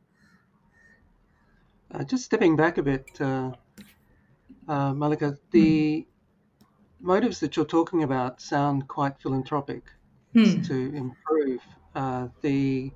Uh, 1.91 2.03
just 2.03 2.25
stepping 2.25 2.55
back 2.55 2.77
a 2.77 2.83
bit, 2.83 3.19
Malika, 4.67 5.37
the 5.51 5.97
mm 6.01 6.12
motives 7.03 7.39
that 7.41 7.55
you're 7.55 7.65
talking 7.65 8.03
about 8.03 8.41
sound 8.41 8.87
quite 8.87 9.19
philanthropic 9.19 9.83
hmm. 10.33 10.61
to 10.61 10.95
improve 10.95 11.61
uh, 11.95 12.27
the 12.41 12.91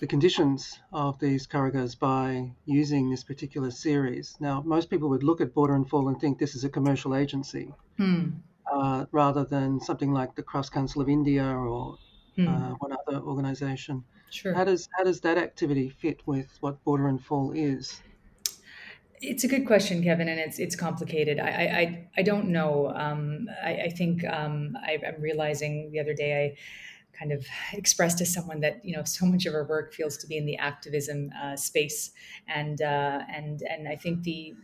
the 0.00 0.06
conditions 0.06 0.80
of 0.92 1.18
these 1.20 1.46
karigars 1.46 1.96
by 1.98 2.50
using 2.64 3.10
this 3.10 3.22
particular 3.22 3.70
series. 3.70 4.36
Now, 4.40 4.62
most 4.62 4.90
people 4.90 5.08
would 5.10 5.22
look 5.22 5.40
at 5.40 5.54
Border 5.54 5.74
and 5.74 5.88
Fall 5.88 6.08
and 6.08 6.18
think 6.18 6.38
this 6.38 6.54
is 6.54 6.64
a 6.64 6.68
commercial 6.68 7.14
agency, 7.14 7.72
hmm. 7.98 8.30
uh, 8.72 9.04
rather 9.12 9.44
than 9.44 9.80
something 9.80 10.12
like 10.12 10.34
the 10.34 10.42
Crafts 10.42 10.70
Council 10.70 11.02
of 11.02 11.08
India 11.08 11.44
or 11.44 11.98
hmm. 12.36 12.48
uh, 12.48 12.70
one 12.80 12.92
other 12.92 13.20
organization. 13.20 14.02
Sure. 14.30 14.54
How 14.54 14.64
does 14.64 14.88
how 14.96 15.04
does 15.04 15.20
that 15.20 15.38
activity 15.38 15.90
fit 15.90 16.26
with 16.26 16.48
what 16.60 16.82
Border 16.84 17.08
and 17.08 17.22
Fall 17.22 17.52
is? 17.52 18.02
It's 19.22 19.44
a 19.44 19.48
good 19.48 19.66
question, 19.66 20.02
Kevin, 20.02 20.28
and 20.28 20.40
it's 20.40 20.58
it's 20.58 20.74
complicated. 20.74 21.38
I 21.38 21.48
I, 21.48 22.08
I 22.18 22.22
don't 22.22 22.48
know. 22.48 22.92
Um, 22.94 23.48
I, 23.62 23.82
I, 23.84 23.88
think 23.88 24.24
um, 24.24 24.76
I, 24.82 24.98
am 25.04 25.20
realizing 25.20 25.92
the 25.92 26.00
other 26.00 26.12
day 26.12 26.44
I 26.44 27.16
kind 27.16 27.30
of 27.30 27.46
expressed 27.72 28.18
to 28.18 28.26
someone 28.26 28.60
that 28.60 28.84
you 28.84 28.96
know 28.96 29.04
so 29.04 29.24
much 29.24 29.46
of 29.46 29.54
our 29.54 29.64
work 29.64 29.94
feels 29.94 30.16
to 30.18 30.26
be 30.26 30.36
in 30.36 30.44
the 30.44 30.56
activism 30.56 31.30
uh, 31.40 31.54
space, 31.54 32.10
and 32.48 32.82
uh, 32.82 33.20
and 33.32 33.62
and 33.62 33.86
I 33.86 33.94
think 33.94 34.24
the 34.24 34.54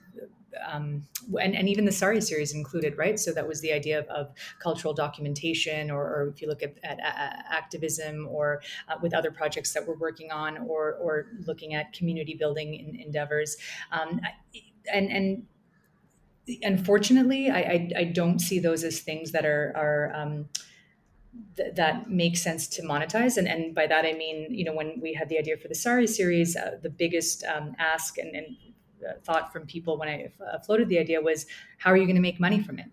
um, 0.66 1.06
and, 1.40 1.54
and 1.54 1.68
even 1.68 1.84
the 1.84 1.92
Sari 1.92 2.20
series 2.20 2.54
included, 2.54 2.96
right? 2.96 3.18
So 3.18 3.32
that 3.32 3.46
was 3.46 3.60
the 3.60 3.72
idea 3.72 3.98
of, 3.98 4.06
of 4.06 4.32
cultural 4.60 4.94
documentation, 4.94 5.90
or, 5.90 6.02
or, 6.02 6.32
if 6.34 6.40
you 6.40 6.48
look 6.48 6.62
at, 6.62 6.76
at 6.82 6.98
activism, 7.50 8.26
or 8.30 8.62
uh, 8.88 8.94
with 9.02 9.14
other 9.14 9.30
projects 9.30 9.72
that 9.74 9.86
we're 9.86 9.98
working 9.98 10.30
on, 10.32 10.58
or 10.58 10.94
or 10.94 11.26
looking 11.46 11.74
at 11.74 11.92
community 11.92 12.34
building 12.34 12.74
in, 12.74 12.96
endeavors, 13.00 13.56
um, 13.92 14.20
and 14.92 15.10
and 15.10 15.46
unfortunately, 16.62 17.50
I, 17.50 17.60
I, 17.60 17.90
I 17.96 18.04
don't 18.04 18.38
see 18.38 18.58
those 18.58 18.84
as 18.84 19.00
things 19.00 19.32
that 19.32 19.44
are 19.44 19.72
are 19.76 20.12
um, 20.14 20.48
th- 21.56 21.74
that 21.74 22.10
makes 22.10 22.42
sense 22.42 22.66
to 22.68 22.82
monetize. 22.82 23.36
And, 23.36 23.46
and 23.46 23.74
by 23.74 23.86
that, 23.86 24.04
I 24.04 24.12
mean, 24.12 24.46
you 24.50 24.64
know, 24.64 24.74
when 24.74 25.00
we 25.00 25.14
had 25.14 25.28
the 25.28 25.38
idea 25.38 25.56
for 25.56 25.68
the 25.68 25.74
Sari 25.74 26.06
series, 26.06 26.56
uh, 26.56 26.78
the 26.82 26.90
biggest 26.90 27.44
um, 27.44 27.74
ask 27.78 28.18
and, 28.18 28.34
and 28.34 28.56
thought 29.24 29.52
from 29.52 29.66
people 29.66 29.98
when 29.98 30.08
I 30.08 30.30
uh, 30.44 30.58
floated 30.58 30.88
the 30.88 30.98
idea 30.98 31.20
was, 31.20 31.46
how 31.78 31.90
are 31.90 31.96
you 31.96 32.04
going 32.04 32.16
to 32.16 32.22
make 32.22 32.40
money 32.40 32.62
from 32.62 32.78
it? 32.78 32.86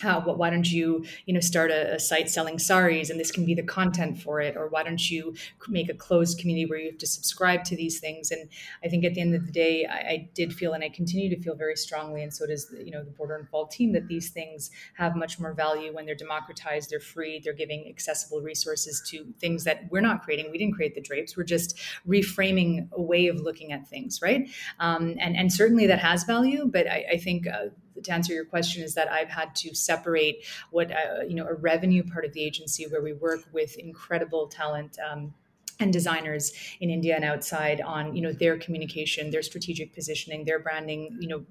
How 0.00 0.20
why 0.20 0.50
don't 0.50 0.70
you 0.70 1.04
you 1.26 1.34
know 1.34 1.40
start 1.40 1.70
a, 1.70 1.94
a, 1.94 1.98
site 1.98 2.28
selling 2.30 2.58
saris 2.58 3.10
and 3.10 3.18
this 3.18 3.30
can 3.30 3.44
be 3.44 3.54
the 3.54 3.62
content 3.62 4.20
for 4.20 4.40
it? 4.40 4.56
Or 4.56 4.68
why 4.68 4.82
don't 4.82 5.10
you 5.10 5.34
make 5.68 5.88
a 5.88 5.94
closed 5.94 6.38
community 6.38 6.66
where 6.66 6.78
you 6.78 6.90
have 6.90 6.98
to 6.98 7.06
subscribe 7.06 7.64
to 7.64 7.76
these 7.76 8.00
things? 8.00 8.30
And 8.30 8.48
i 8.84 8.88
think 8.88 9.04
at 9.04 9.14
the 9.14 9.20
end 9.20 9.34
of 9.34 9.46
the 9.46 9.52
day 9.52 9.86
i, 9.86 9.96
I 9.96 10.30
did 10.34 10.52
feel 10.52 10.72
and 10.72 10.84
i 10.84 10.88
continue 10.88 11.28
to 11.34 11.40
feel 11.40 11.54
very 11.54 11.76
strongly 11.76 12.22
and 12.22 12.32
so 12.32 12.46
does 12.46 12.72
you 12.78 12.90
know 12.90 13.02
the 13.02 13.10
border 13.10 13.36
and 13.36 13.48
fall 13.48 13.66
team 13.66 13.92
that 13.92 14.08
these 14.08 14.30
things 14.30 14.70
have 14.94 15.16
much 15.16 15.38
more 15.38 15.52
value 15.52 15.94
when 15.94 16.06
they're 16.06 16.14
democratized 16.14 16.90
they're 16.90 17.00
free 17.00 17.40
they're 17.42 17.52
giving 17.52 17.88
accessible 17.88 18.40
resources 18.40 19.02
to 19.10 19.32
things 19.40 19.64
that 19.64 19.90
we're 19.90 20.00
not 20.00 20.22
creating. 20.22 20.50
We 20.50 20.58
didn't 20.58 20.74
create 20.74 20.94
the 20.94 21.00
drapes. 21.00 21.36
We're 21.36 21.44
just 21.44 21.78
reframing 22.06 22.90
a 22.92 23.02
way 23.02 23.26
of 23.28 23.40
looking 23.40 23.72
at 23.72 23.86
things 23.88 24.20
right? 24.22 24.48
Um, 24.80 25.16
and 25.18 25.36
and 25.36 25.52
certainly 25.52 25.86
that 25.86 25.98
has 25.98 26.24
value 26.24 26.66
but 26.66 26.86
i, 26.86 27.04
I 27.12 27.16
think 27.18 27.46
uh, 27.46 27.66
to 28.02 28.12
answer 28.12 28.32
your 28.32 28.44
question 28.44 28.82
is 28.82 28.94
that 28.94 29.10
I've 29.10 29.28
had 29.28 29.54
to 29.56 29.74
separate 29.74 30.44
what 30.70 30.90
uh, 30.90 31.22
you 31.28 31.34
know 31.34 31.46
a 31.46 31.54
revenue 31.54 32.02
part 32.02 32.24
of 32.24 32.32
the 32.32 32.42
agency 32.42 32.86
where 32.86 33.02
we 33.02 33.12
work 33.12 33.40
with 33.52 33.76
incredible 33.76 34.46
talent. 34.48 34.98
Um, 34.98 35.34
and 35.78 35.92
designers 35.92 36.52
in 36.80 36.90
India 36.90 37.14
and 37.14 37.24
outside 37.24 37.80
on 37.80 38.16
you 38.16 38.22
know 38.22 38.32
their 38.32 38.56
communication, 38.56 39.30
their 39.30 39.42
strategic 39.42 39.94
positioning, 39.94 40.44
their 40.44 40.58
branding, 40.58 41.16
you 41.20 41.28
know 41.28 41.44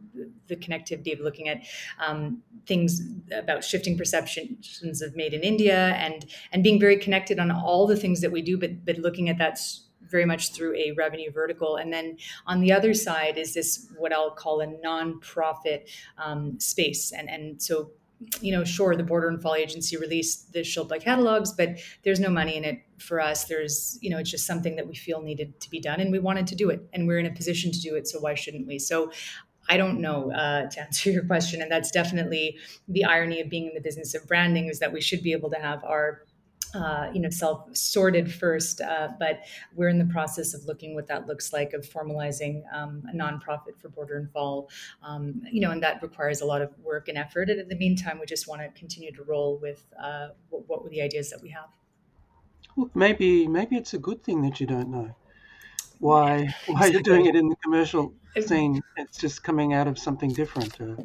the 0.48 0.56
connectivity 0.56 1.14
of 1.14 1.20
looking 1.20 1.48
at 1.48 1.62
um, 2.00 2.42
things 2.66 3.02
about 3.32 3.64
shifting 3.64 3.98
perceptions 3.98 5.02
of 5.02 5.16
made 5.16 5.34
in 5.34 5.42
India 5.42 5.90
and 5.96 6.26
and 6.52 6.64
being 6.64 6.80
very 6.80 6.98
connected 6.98 7.40
on 7.40 7.52
all 7.52 7.86
the 7.86 7.96
things 7.96 8.22
that 8.22 8.32
we 8.32 8.42
do, 8.42 8.58
but 8.58 8.84
but 8.86 8.98
looking 8.98 9.30
at 9.30 9.38
that 9.38 9.60
very 10.16 10.26
much 10.34 10.54
through 10.54 10.74
a 10.76 10.94
revenue 10.98 11.32
vertical. 11.42 11.76
And 11.76 11.92
then 11.92 12.18
on 12.48 12.62
the 12.62 12.72
other 12.72 12.94
side 12.94 13.38
is 13.38 13.54
this 13.54 13.70
what 13.98 14.14
I'll 14.14 14.36
call 14.44 14.62
a 14.62 14.68
nonprofit 14.88 15.90
um, 16.18 16.60
space. 16.60 17.12
And 17.12 17.30
and 17.30 17.62
so 17.62 17.92
you 18.40 18.54
know, 18.54 18.64
sure, 18.64 18.96
the 18.96 19.04
Border 19.04 19.28
and 19.28 19.42
Fall 19.42 19.56
Agency 19.56 19.98
released 19.98 20.54
the 20.54 20.62
Shilpa 20.62 21.02
catalogs, 21.02 21.52
but 21.52 21.70
there's 22.04 22.20
no 22.20 22.30
money 22.30 22.56
in 22.56 22.64
it 22.64 22.80
for 22.98 23.20
us. 23.20 23.44
There's, 23.46 24.00
you 24.02 24.10
know, 24.10 24.18
it's 24.18 24.32
just 24.32 24.48
something 24.48 24.78
that 24.78 24.88
we 24.88 24.96
feel 24.96 25.22
needed 25.22 25.60
to 25.60 25.70
be 25.70 25.82
done, 25.82 26.00
and 26.00 26.14
we 26.14 26.20
wanted 26.20 26.48
to 26.48 26.56
do 26.56 26.70
it, 26.70 26.80
and 26.94 27.08
we're 27.08 27.20
in 27.20 27.26
a 27.26 27.36
position 27.42 27.74
to 27.74 27.82
do 27.82 27.96
it. 27.96 28.08
So 28.08 28.22
why 28.22 28.34
shouldn't 28.34 28.68
we? 28.68 28.80
So 28.80 29.12
I 29.68 29.76
don't 29.78 30.00
know 30.00 30.32
uh, 30.32 30.70
to 30.70 30.82
answer 30.82 31.12
your 31.12 31.26
question, 31.26 31.62
and 31.62 31.70
that's 31.70 31.92
definitely 31.92 32.58
the 32.88 33.04
irony 33.04 33.42
of 33.42 33.50
being 33.50 33.68
in 33.68 33.74
the 33.74 33.82
business 33.82 34.16
of 34.16 34.26
branding 34.28 34.70
is 34.70 34.80
that 34.80 34.94
we 34.94 35.02
should 35.02 35.22
be 35.22 35.34
able 35.34 35.50
to 35.50 35.60
have 35.60 35.84
our 35.84 36.22
uh, 36.76 37.10
you 37.14 37.22
know, 37.22 37.30
self 37.30 37.76
sorted 37.76 38.32
first, 38.32 38.82
uh, 38.82 39.08
but 39.18 39.46
we're 39.74 39.88
in 39.88 39.98
the 39.98 40.06
process 40.06 40.54
of 40.54 40.66
looking 40.66 40.94
what 40.94 41.08
that 41.08 41.26
looks 41.26 41.54
like 41.54 41.74
of 41.74 41.82
formalizing 41.82 42.64
um, 42.74 43.02
a 43.12 43.16
nonprofit 43.16 43.80
for 43.80 43.88
Border 43.90 44.18
and 44.18 44.30
Fall, 44.32 44.70
um, 45.02 45.42
you 45.50 45.62
know, 45.62 45.72
and 45.72 45.82
that 45.82 46.02
requires 46.02 46.42
a 46.42 46.46
lot 46.46 46.62
of 46.62 46.78
work 46.80 47.08
and 47.08 47.18
effort. 47.18 47.50
And 47.50 47.60
in 47.62 47.70
the 47.70 47.78
meantime, 47.78 48.20
we 48.20 48.26
just 48.26 48.48
want 48.48 48.62
to 48.62 48.68
continue 48.78 49.12
to 49.14 49.24
roll 49.24 49.58
with 49.62 49.86
uh, 50.02 50.30
what, 50.50 50.68
what 50.68 50.84
were 50.84 50.90
the 50.90 51.02
ideas 51.02 51.30
that 51.30 51.42
we 51.42 51.50
have. 51.50 51.70
Well, 52.76 52.90
maybe 52.94 53.48
maybe 53.48 53.78
it's 53.78 53.94
a 53.94 54.00
good 54.00 54.22
thing 54.22 54.42
that 54.42 54.60
you 54.60 54.68
don't 54.68 54.90
know 54.90 55.16
why 56.00 56.54
why 56.68 56.88
you're 56.88 57.02
doing 57.02 57.26
it 57.26 57.36
in 57.36 57.48
the 57.48 57.56
commercial 57.64 58.14
scene. 58.46 58.82
It's 58.98 59.18
just 59.18 59.44
coming 59.44 59.74
out 59.74 59.88
of 59.88 59.98
something 59.98 60.34
different. 60.34 60.80
Uh, 60.82 60.96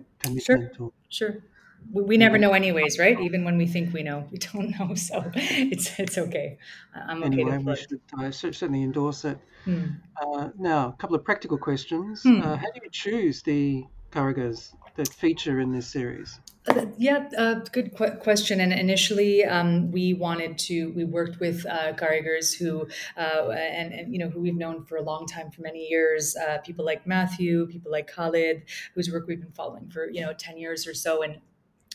sure, 0.40 0.72
sure 1.08 1.44
we, 1.92 2.02
we 2.02 2.16
never 2.16 2.38
know 2.38 2.52
anyways 2.52 2.98
right 2.98 3.20
even 3.20 3.44
when 3.44 3.56
we 3.56 3.66
think 3.66 3.92
we 3.92 4.02
know 4.02 4.26
we 4.30 4.38
don't 4.38 4.70
know 4.78 4.94
so 4.94 5.30
it's 5.34 5.98
it's 5.98 6.18
okay 6.18 6.58
i'm 6.94 7.22
okay 7.22 7.42
anyway, 7.42 7.58
we 7.58 7.76
should 7.76 8.00
uh, 8.18 8.30
certainly 8.30 8.82
endorse 8.82 9.24
it 9.24 9.38
hmm. 9.64 9.86
uh, 10.22 10.48
now 10.58 10.88
a 10.88 10.92
couple 11.00 11.16
of 11.16 11.24
practical 11.24 11.58
questions 11.58 12.22
hmm. 12.22 12.40
uh, 12.42 12.56
how 12.56 12.70
do 12.72 12.80
you 12.82 12.90
choose 12.90 13.42
the 13.42 13.84
karigars 14.10 14.74
that 14.96 15.08
feature 15.08 15.60
in 15.60 15.72
this 15.72 15.86
series 15.86 16.40
uh, 16.68 16.84
yeah, 16.98 17.26
uh, 17.38 17.54
good 17.72 17.96
qu- 17.96 18.16
question. 18.16 18.60
And 18.60 18.72
initially, 18.72 19.44
um, 19.44 19.90
we 19.90 20.12
wanted 20.12 20.58
to. 20.58 20.92
We 20.92 21.04
worked 21.04 21.40
with 21.40 21.64
uh, 21.64 21.94
karigars 21.94 22.54
who, 22.54 22.86
uh, 23.16 23.50
and, 23.50 23.94
and, 23.94 24.12
you 24.12 24.18
know, 24.18 24.28
who 24.28 24.40
we've 24.40 24.56
known 24.56 24.84
for 24.84 24.96
a 24.96 25.02
long 25.02 25.26
time, 25.26 25.50
for 25.50 25.62
many 25.62 25.88
years. 25.88 26.36
Uh, 26.36 26.58
people 26.58 26.84
like 26.84 27.06
Matthew, 27.06 27.66
people 27.66 27.90
like 27.90 28.12
Khalid, 28.12 28.64
whose 28.94 29.10
work 29.10 29.26
we've 29.26 29.40
been 29.40 29.52
following 29.52 29.88
for 29.88 30.10
you 30.10 30.20
know 30.20 30.34
ten 30.34 30.58
years 30.58 30.86
or 30.86 30.92
so, 30.92 31.22
and 31.22 31.38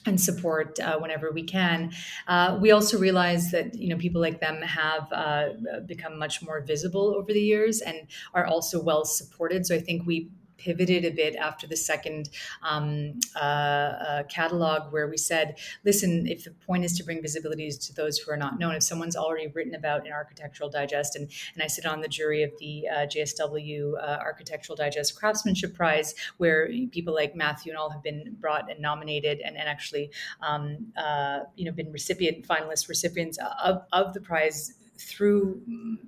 and 0.06 0.20
support 0.20 0.80
uh, 0.80 0.98
whenever 1.00 1.32
we 1.32 1.44
can. 1.44 1.92
Uh, 2.28 2.58
we 2.62 2.72
also 2.72 2.98
realize 2.98 3.52
that 3.52 3.76
you 3.76 3.90
know 3.90 3.98
people 3.98 4.22
like 4.22 4.40
them 4.40 4.62
have 4.62 5.12
uh, 5.12 5.50
become 5.86 6.18
much 6.20 6.42
more 6.42 6.62
visible 6.62 7.16
over 7.16 7.32
the 7.34 7.42
years 7.42 7.82
and 7.82 8.08
are 8.34 8.46
also 8.46 8.82
well 8.82 9.06
supported. 9.06 9.66
So 9.66 9.76
I 9.76 9.80
think 9.80 10.06
we 10.06 10.30
pivoted 10.58 11.06
a 11.06 11.12
bit 11.12 11.36
after 11.36 11.68
the 11.68 11.76
second 11.76 12.30
um, 12.64 13.20
uh, 13.36 13.40
uh, 13.40 14.24
catalog, 14.24 14.92
where 14.92 15.08
we 15.08 15.18
said, 15.18 15.58
listen, 15.84 16.28
if 16.28 16.44
the 16.44 16.52
point 16.52 16.84
is 16.84 16.98
to 16.98 17.04
bring 17.04 17.22
visibility 17.22 17.70
to 17.72 17.94
those 17.94 18.18
who 18.18 18.32
are 18.32 18.38
not 18.38 18.60
known, 18.60 18.76
if 18.76 18.84
someone's 18.84 19.16
already 19.16 19.48
written 19.48 19.76
about 19.76 20.06
an 20.06 20.12
Architectural 20.12 20.70
Digest, 20.70 21.16
and, 21.16 21.30
and 21.54 21.64
I 21.64 21.68
sit 21.68 21.86
on 21.86 22.02
the 22.02 22.08
jury 22.08 22.44
of 22.44 22.52
the 22.60 22.88
uh, 22.88 22.96
JSW 23.06 23.94
uh, 23.96 24.20
Architectural 24.22 24.76
Digest 24.76 25.16
Craftsmanship 25.16 25.74
Prize, 25.74 26.16
where 26.38 26.70
people 26.92 27.14
like 27.14 27.36
Matthew 27.36 27.72
and 27.72 27.80
all 27.80 27.90
have 27.90 28.04
been 28.04 28.36
brought 28.40 28.70
and 28.70 28.80
nominated 28.80 29.42
and, 29.42 29.58
and 29.58 29.68
actually, 29.68 30.12
um, 30.42 30.88
uh, 30.98 31.40
you 31.56 31.66
know, 31.66 31.72
been 31.72 31.92
recipient, 31.92 32.48
finalist 32.48 32.88
recipients 32.90 33.38
of, 33.64 33.84
of 33.92 34.14
the 34.14 34.22
prize 34.22 34.74
through 34.98 35.62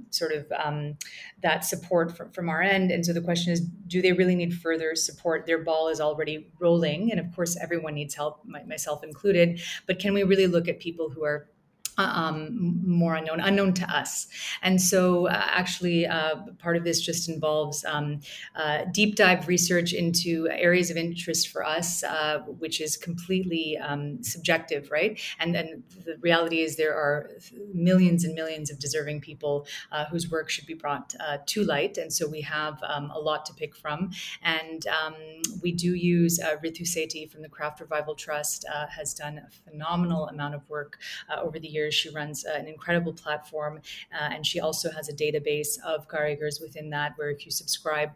sort 0.10 0.32
of 0.32 0.52
um, 0.64 0.98
that 1.42 1.66
support 1.66 2.16
from, 2.16 2.32
from 2.32 2.50
our 2.50 2.62
end. 2.62 2.92
And 2.92 3.06
so 3.06 3.14
the 3.14 3.22
question 3.22 3.52
is, 3.54 3.62
do 3.62 4.02
they 4.02 4.14
really 4.14 4.36
need 4.36 4.54
further 4.54 4.96
support? 4.96 5.46
Their 5.46 5.60
ball 5.60 5.90
is 5.90 6.00
already 6.00 6.50
rolling. 6.60 7.12
And 7.12 7.20
of 7.20 7.34
course, 7.36 7.58
everyone 7.62 7.96
needs 7.96 8.16
help, 8.16 8.44
myself 8.46 9.04
included. 9.04 9.62
But 9.86 10.00
can 10.00 10.14
we 10.14 10.24
really 10.24 10.48
look 10.48 10.68
at 10.68 10.80
people 10.80 11.10
who 11.10 11.24
are 11.24 11.50
um, 11.98 12.80
more 12.86 13.16
unknown, 13.16 13.40
unknown 13.40 13.74
to 13.74 13.96
us. 13.96 14.28
And 14.62 14.82
so, 14.82 15.28
uh, 15.28 15.32
actually, 15.34 16.06
uh, 16.06 16.36
part 16.60 16.78
of 16.78 16.84
this 16.84 17.02
just 17.02 17.28
involves 17.28 17.84
um, 17.86 18.20
uh, 18.56 18.86
deep 18.92 19.16
dive 19.16 19.48
research 19.48 19.94
into 19.94 20.48
areas 20.52 20.92
of 20.92 20.98
interest 20.98 21.50
for 21.50 21.66
us, 21.66 22.04
uh, 22.04 22.40
which 22.60 22.82
is 22.82 22.98
completely 22.98 23.78
um, 23.78 24.24
subjective, 24.24 24.92
right? 24.92 25.20
And 25.40 25.56
then 25.56 25.84
the 26.06 26.18
reality 26.22 26.62
is 26.62 26.76
there 26.76 26.96
are 26.96 27.32
millions 27.74 28.24
and 28.24 28.36
millions 28.36 28.70
of 28.70 28.80
deserving 28.80 29.22
people 29.22 29.68
uh, 29.92 30.06
whose 30.06 30.30
work 30.30 30.50
should 30.50 30.68
be 30.68 30.76
brought 30.76 31.16
uh, 31.20 31.38
to 31.48 31.64
light. 31.64 31.98
And 31.98 32.14
so, 32.14 32.28
we 32.28 32.42
have 32.42 32.80
um, 32.84 33.10
a 33.12 33.20
lot 33.20 33.46
to 33.48 33.54
pick 33.54 33.76
from. 33.76 34.12
And 34.44 34.86
um, 34.88 35.16
we 35.64 35.72
do 35.72 35.96
use 35.96 36.40
Ritu 36.64 36.82
Sethi 36.82 37.30
from 37.30 37.42
the 37.42 37.50
Craft 37.50 37.80
Revival 37.80 38.16
Trust 38.16 38.66
has 38.90 39.14
done 39.14 39.40
a 39.40 39.70
phenomenal 39.70 40.28
amount 40.28 40.56
of 40.56 40.68
work 40.70 41.00
over 41.42 41.60
the 41.60 41.68
years 41.68 41.87
She 41.92 42.10
runs 42.10 42.44
an 42.44 42.68
incredible 42.68 43.14
platform, 43.14 43.82
uh, 44.14 44.30
and 44.32 44.46
she 44.46 44.60
also 44.60 44.92
has 44.92 45.10
a 45.10 45.14
database 45.14 45.80
of 45.86 46.08
Karigars 46.08 46.62
within 46.62 46.90
that, 46.92 47.14
where 47.18 47.30
if 47.30 47.46
you 47.46 47.52
subscribe, 47.52 48.12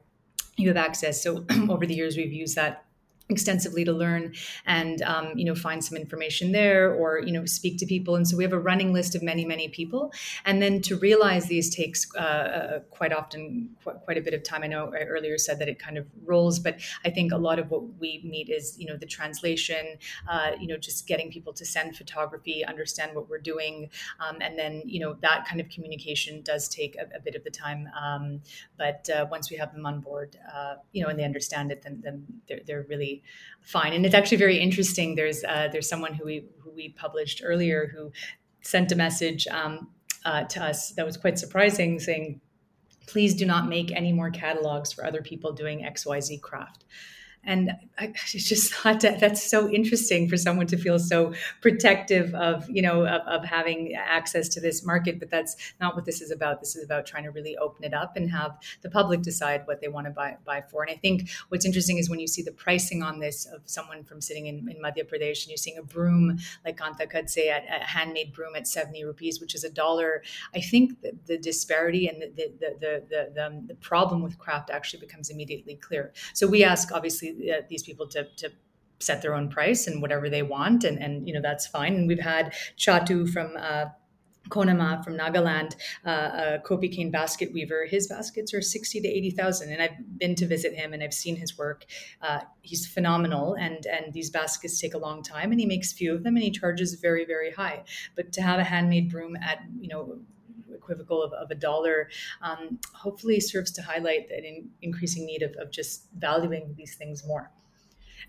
you 0.57 0.67
have 0.67 0.77
access. 0.77 1.23
So 1.23 1.45
over 1.69 1.85
the 1.85 1.93
years, 1.93 2.17
we've 2.17 2.33
used 2.33 2.55
that 2.55 2.85
extensively 3.31 3.85
to 3.85 3.93
learn 3.93 4.33
and 4.65 5.01
um, 5.03 5.33
you 5.35 5.45
know 5.45 5.55
find 5.55 5.83
some 5.83 5.97
information 5.97 6.51
there 6.51 6.93
or 6.93 7.19
you 7.19 7.31
know 7.31 7.45
speak 7.45 7.77
to 7.79 7.85
people. 7.85 8.15
And 8.15 8.27
so 8.27 8.37
we 8.37 8.43
have 8.43 8.53
a 8.53 8.59
running 8.59 8.93
list 8.93 9.15
of 9.15 9.23
many 9.23 9.45
many 9.45 9.67
people. 9.67 10.13
And 10.45 10.61
then 10.61 10.81
to 10.83 10.97
realize 10.97 11.45
these 11.45 11.73
takes 11.73 12.07
uh, 12.15 12.19
uh, 12.19 12.79
quite 12.89 13.13
often 13.13 13.69
quite, 13.83 14.01
quite, 14.01 14.17
a 14.17 14.21
bit 14.21 14.33
of 14.33 14.43
time. 14.43 14.63
I 14.63 14.67
know 14.67 14.91
i 14.93 15.03
earlier 15.03 15.37
said 15.37 15.59
that 15.59 15.67
it 15.67 15.79
kind 15.79 15.97
of 15.97 16.05
rolls 16.25 16.59
but 16.59 16.79
i 17.05 17.09
think 17.09 17.31
a 17.31 17.37
lot 17.37 17.59
of 17.59 17.69
what 17.69 17.83
we 17.99 18.21
meet 18.23 18.49
is 18.49 18.77
you 18.79 18.87
know 18.87 18.97
the 18.97 19.05
translation 19.05 19.97
uh, 20.29 20.51
you 20.59 20.67
know 20.67 20.77
just 20.77 21.07
getting 21.07 21.31
people 21.31 21.53
to 21.53 21.65
send 21.65 21.95
photography 21.95 22.65
understand 22.65 23.15
what 23.15 23.29
we're 23.29 23.45
doing 23.53 23.89
um, 24.19 24.37
and 24.41 24.57
then 24.57 24.81
you 24.85 24.99
know 24.99 25.15
that 25.21 25.45
kind 25.47 25.61
of 25.61 25.69
communication 25.69 26.41
does 26.41 26.67
take 26.67 26.95
a, 26.97 27.17
a 27.17 27.19
bit 27.19 27.35
of 27.35 27.43
the 27.43 27.49
time 27.49 27.87
um, 28.01 28.41
but 28.77 29.09
uh, 29.09 29.25
once 29.29 29.51
we 29.51 29.57
have 29.57 29.73
them 29.73 29.85
on 29.85 29.99
board 29.99 30.37
uh, 30.53 30.75
you 30.91 31.03
know 31.03 31.09
and 31.09 31.19
they 31.19 31.23
understand 31.23 31.71
it 31.71 31.81
then, 31.83 32.01
then 32.03 32.25
they're, 32.47 32.61
they're 32.65 32.85
really 32.89 33.20
fine. 33.61 33.93
And 33.93 34.05
it's 34.05 34.15
actually 34.15 34.37
very 34.37 34.57
interesting. 34.57 35.15
There's 35.15 35.43
uh, 35.43 35.69
there's 35.71 35.87
someone 35.89 36.13
who 36.13 36.25
we 36.25 36.45
who 36.59 36.71
we 36.71 36.89
published 36.89 37.41
earlier 37.43 37.91
who 37.93 38.11
sent 38.61 38.91
a 38.91 38.95
message 38.95 39.47
um, 39.47 39.89
uh, 40.25 40.43
to 40.45 40.63
us 40.63 40.91
that 40.91 41.05
was 41.05 41.17
quite 41.17 41.37
surprising, 41.39 41.99
saying, 41.99 42.41
"Please 43.07 43.35
do 43.35 43.45
not 43.45 43.67
make 43.67 43.91
any 43.91 44.13
more 44.13 44.29
catalogs 44.29 44.91
for 44.91 45.05
other 45.05 45.21
people 45.21 45.51
doing 45.53 45.85
X 45.85 46.05
Y 46.05 46.19
Z 46.19 46.37
craft." 46.39 46.85
And 47.43 47.71
I 47.97 48.13
just 48.27 48.73
thought 48.73 48.99
that 49.01 49.19
that's 49.19 49.49
so 49.49 49.69
interesting 49.69 50.29
for 50.29 50.37
someone 50.37 50.67
to 50.67 50.77
feel 50.77 50.99
so 50.99 51.33
protective 51.61 52.33
of 52.35 52.69
you 52.69 52.81
know 52.81 53.05
of, 53.05 53.21
of, 53.27 53.45
having 53.45 53.93
access 53.95 54.47
to 54.49 54.59
this 54.59 54.85
market. 54.85 55.19
But 55.19 55.29
that's 55.29 55.55
not 55.79 55.95
what 55.95 56.05
this 56.05 56.21
is 56.21 56.31
about. 56.31 56.59
This 56.59 56.75
is 56.75 56.83
about 56.83 57.05
trying 57.05 57.23
to 57.23 57.31
really 57.31 57.57
open 57.57 57.83
it 57.83 57.93
up 57.93 58.15
and 58.15 58.29
have 58.29 58.57
the 58.81 58.89
public 58.89 59.21
decide 59.21 59.63
what 59.65 59.81
they 59.81 59.87
want 59.87 60.07
to 60.07 60.11
buy 60.11 60.37
buy 60.45 60.63
for. 60.69 60.83
And 60.83 60.91
I 60.91 60.95
think 60.95 61.29
what's 61.49 61.65
interesting 61.65 61.97
is 61.97 62.09
when 62.09 62.19
you 62.19 62.27
see 62.27 62.41
the 62.41 62.51
pricing 62.51 63.03
on 63.03 63.19
this 63.19 63.45
of 63.45 63.61
someone 63.65 64.03
from 64.03 64.21
sitting 64.21 64.47
in, 64.47 64.69
in 64.69 64.81
Madhya 64.81 65.09
Pradesh 65.09 65.43
and 65.43 65.49
you're 65.49 65.57
seeing 65.57 65.77
a 65.77 65.83
broom 65.83 66.37
like 66.65 66.77
Kanta 66.77 67.09
could 67.09 67.29
say 67.29 67.49
at 67.49 67.63
a 67.63 67.83
handmade 67.85 68.33
broom 68.33 68.55
at 68.55 68.67
70 68.67 69.03
rupees 69.03 69.39
which 69.39 69.55
is 69.55 69.63
a 69.63 69.69
dollar 69.69 70.23
I 70.53 70.61
think 70.61 71.01
the, 71.01 71.11
the 71.25 71.37
disparity 71.37 72.07
and 72.07 72.21
the 72.21 72.31
the, 72.35 72.53
the 72.59 73.03
the, 73.09 73.31
the, 73.35 73.45
um, 73.45 73.67
the 73.67 73.75
problem 73.75 74.21
with 74.21 74.37
craft 74.37 74.69
actually 74.69 74.99
becomes 74.99 75.29
immediately 75.29 75.75
clear. 75.75 76.13
So 76.33 76.47
we 76.47 76.63
ask 76.63 76.91
obviously 76.91 77.30
uh, 77.31 77.61
these 77.69 77.83
people 77.83 78.07
to, 78.07 78.27
to 78.37 78.51
set 78.99 79.21
their 79.21 79.33
own 79.33 79.49
price 79.49 79.87
and 79.87 80.01
whatever 80.01 80.29
they 80.29 80.43
want 80.43 80.83
and, 80.83 80.97
and 80.99 81.27
you 81.27 81.33
know 81.33 81.41
that's 81.41 81.65
fine 81.67 81.95
and 81.95 82.07
we've 82.07 82.19
had 82.19 82.53
chatu 82.77 83.27
from 83.27 83.55
uh, 83.57 83.85
Konama 84.49 85.03
from 85.03 85.17
Nagaland, 85.17 85.75
uh, 86.05 86.09
a 86.09 86.59
Kopi 86.59 86.93
Cane 86.93 87.11
basket 87.11 87.53
weaver. 87.53 87.85
His 87.85 88.07
baskets 88.07 88.53
are 88.53 88.61
sixty 88.61 88.99
to 88.99 89.07
eighty 89.07 89.29
thousand, 89.31 89.71
and 89.71 89.81
I've 89.81 90.19
been 90.19 90.35
to 90.35 90.47
visit 90.47 90.73
him 90.73 90.93
and 90.93 91.03
I've 91.03 91.13
seen 91.13 91.35
his 91.35 91.57
work. 91.57 91.85
Uh, 92.21 92.41
he's 92.61 92.85
phenomenal, 92.87 93.55
and 93.55 93.85
and 93.85 94.13
these 94.13 94.29
baskets 94.29 94.79
take 94.79 94.93
a 94.93 94.97
long 94.97 95.23
time, 95.23 95.51
and 95.51 95.59
he 95.59 95.65
makes 95.65 95.93
few 95.93 96.13
of 96.13 96.23
them, 96.23 96.35
and 96.35 96.43
he 96.43 96.51
charges 96.51 96.95
very 96.95 97.25
very 97.25 97.51
high. 97.51 97.83
But 98.15 98.33
to 98.33 98.41
have 98.41 98.59
a 98.59 98.63
handmade 98.63 99.09
broom 99.09 99.35
at 99.35 99.59
you 99.79 99.87
know 99.87 100.19
equivocal 100.91 101.23
of, 101.23 101.33
of 101.33 101.51
a 101.51 101.55
dollar, 101.55 102.09
um, 102.41 102.79
hopefully 102.93 103.39
serves 103.39 103.71
to 103.71 103.81
highlight 103.81 104.29
an 104.29 104.43
in, 104.45 104.69
increasing 104.81 105.25
need 105.25 105.41
of, 105.41 105.55
of 105.59 105.71
just 105.71 106.07
valuing 106.17 106.73
these 106.77 106.95
things 106.95 107.25
more. 107.25 107.51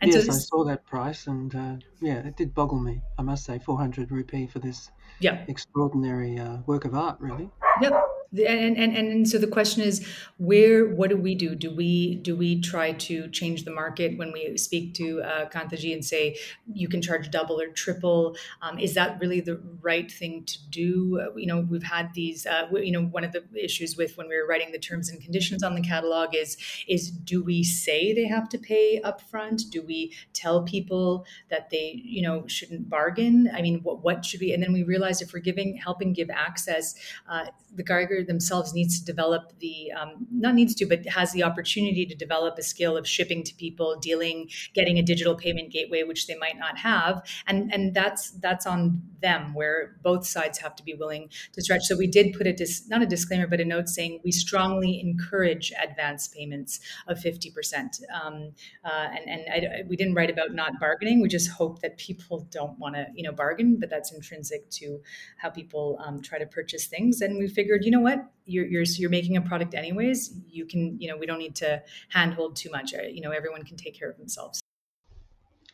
And 0.01 0.11
yes, 0.12 0.22
so 0.22 0.27
this, 0.27 0.37
I 0.37 0.40
saw 0.40 0.64
that 0.64 0.87
price, 0.87 1.27
and 1.27 1.55
uh, 1.55 1.77
yeah, 2.01 2.27
it 2.27 2.37
did 2.37 2.55
boggle 2.55 2.81
me. 2.81 3.03
I 3.18 3.22
must 3.22 3.44
say, 3.44 3.59
400 3.59 4.11
rupee 4.11 4.46
for 4.46 4.59
this 4.59 4.90
yeah. 5.20 5.44
extraordinary 5.48 6.38
uh, 6.38 6.59
work 6.66 6.85
of 6.85 6.94
art, 6.94 7.18
really. 7.20 7.51
Yep 7.81 8.12
and, 8.33 8.79
and 8.79 8.97
and 8.97 9.29
so 9.29 9.38
the 9.38 9.47
question 9.47 9.83
is 9.83 10.07
where 10.38 10.87
what 10.87 11.11
do 11.11 11.16
we 11.16 11.35
do? 11.35 11.55
Do 11.55 11.75
we 11.75 12.16
do 12.16 12.35
we 12.35 12.61
try 12.61 12.92
to 12.92 13.29
change 13.29 13.64
the 13.64 13.71
market 13.71 14.16
when 14.16 14.33
we 14.33 14.57
speak 14.57 14.95
to 14.95 15.23
uh, 15.23 15.49
kantaji 15.51 15.92
and 15.92 16.05
say 16.05 16.37
you 16.73 16.88
can 16.88 17.03
charge 17.03 17.31
double 17.31 17.61
or 17.61 17.68
triple 17.68 18.37
um, 18.62 18.79
is 18.79 18.95
that 18.95 19.21
really 19.21 19.40
the 19.40 19.61
right 19.83 20.11
thing 20.11 20.45
to 20.45 20.59
do? 20.71 21.31
You 21.37 21.47
know 21.47 21.61
we've 21.61 21.83
had 21.83 22.14
these 22.14 22.47
uh, 22.47 22.68
you 22.73 22.92
know 22.92 23.03
one 23.03 23.25
of 23.25 23.33
the 23.33 23.45
issues 23.55 23.97
with 23.97 24.16
when 24.16 24.29
we 24.29 24.37
were 24.37 24.47
writing 24.47 24.73
the 24.73 24.79
terms 24.79 25.11
and 25.11 25.21
conditions 25.21 25.62
on 25.62 25.75
the 25.75 25.83
catalog 25.83 26.35
is 26.35 26.57
is 26.88 27.11
do 27.11 27.42
we 27.42 27.62
say 27.62 28.14
they 28.14 28.27
have 28.27 28.49
to 28.51 28.59
pay 28.59 29.01
upfront? 29.05 29.68
Do 29.71 29.83
we 29.83 30.14
tell 30.33 30.62
people 30.62 31.27
that 31.51 31.68
they 31.68 32.01
you 32.03 32.23
know 32.23 32.47
shouldn't 32.47 32.88
bargain? 32.88 33.51
I 33.55 33.61
mean 33.61 33.81
what, 33.83 34.03
what 34.03 34.25
should 34.25 34.40
we 34.40 34.55
and 34.55 34.62
then 34.62 34.73
we 34.73 34.85
realize 34.85 35.21
if 35.21 35.35
we're 35.35 35.40
giving 35.40 35.77
helping 35.77 36.14
give 36.14 36.31
access 36.31 36.95
uh, 37.29 37.47
the 37.75 37.85
karigar 37.85 38.21
themselves 38.22 38.72
needs 38.72 38.98
to 38.98 39.04
develop 39.04 39.52
the 39.61 39.92
um, 39.92 40.26
not 40.30 40.54
needs 40.54 40.74
to 40.74 40.87
but 40.87 41.06
has 41.06 41.32
the 41.32 41.42
opportunity 41.42 42.06
to 42.06 42.14
develop 42.14 42.58
a 42.58 42.62
skill 42.62 42.96
of 42.96 43.06
shipping 43.06 43.42
to 43.44 43.54
people 43.54 43.98
dealing 44.00 44.48
getting 44.74 44.98
a 44.98 45.02
digital 45.02 45.35
payment 45.35 45.70
gateway 45.70 46.02
which 46.02 46.26
they 46.26 46.37
might 46.37 46.58
not 46.58 46.78
have. 46.78 47.22
And 47.46 47.72
and 47.72 47.94
that's 47.94 48.30
that's 48.32 48.66
on 48.66 49.02
them 49.22 49.54
where 49.54 49.96
both 50.02 50.26
sides 50.26 50.58
have 50.58 50.76
to 50.76 50.82
be 50.82 50.94
willing 50.94 51.30
to 51.52 51.62
stretch. 51.62 51.85
So 51.85 51.96
we 51.96 52.06
did 52.06 52.35
put 52.35 52.46
a 52.46 52.52
dis, 52.52 52.87
not 52.88 53.02
a 53.02 53.06
disclaimer 53.06 53.46
but 53.46 53.61
a 53.61 53.64
note 53.64 53.88
saying 53.88 54.20
we 54.24 54.32
strongly 54.32 55.00
encourage 55.00 55.72
advance 55.82 56.28
payments 56.28 56.80
of 57.08 57.18
50% 57.18 58.00
um, 58.12 58.52
uh, 58.85 59.08
and 59.16 59.28
and 59.28 59.42
I, 59.50 59.82
we 59.88 59.96
didn't 59.96 60.14
write 60.14 60.30
about 60.30 60.52
not 60.52 60.78
bargaining. 60.80 61.22
We 61.22 61.28
just 61.28 61.50
hope 61.50 61.80
that 61.80 61.96
people 61.98 62.46
don't 62.50 62.78
want 62.78 62.94
to 62.96 63.06
you 63.14 63.22
know 63.22 63.32
bargain 63.32 63.78
but 63.78 63.88
that's 63.88 64.12
intrinsic 64.12 64.68
to 64.70 65.00
how 65.38 65.50
people 65.50 65.98
um, 66.04 66.20
try 66.20 66.38
to 66.38 66.46
purchase 66.46 66.87
things. 66.87 67.20
And 67.20 67.38
we 67.38 67.48
figured 67.48 67.85
you 67.85 67.90
know 67.90 68.00
what? 68.00 68.30
You're, 68.44 68.66
you're 68.66 68.82
you're 68.82 69.11
making 69.11 69.37
a 69.37 69.40
product 69.40 69.74
anyways. 69.74 70.35
You 70.48 70.66
can 70.66 71.00
you 71.00 71.08
know 71.08 71.16
we 71.16 71.26
don't 71.26 71.38
need 71.38 71.56
to 71.56 71.82
handhold 72.11 72.56
too 72.56 72.70
much. 72.70 72.94
Uh, 72.94 73.02
you 73.02 73.20
know 73.20 73.30
everyone 73.30 73.64
can 73.64 73.76
take 73.76 73.98
care 73.98 74.11
of 74.11 74.18
themselves. 74.18 74.61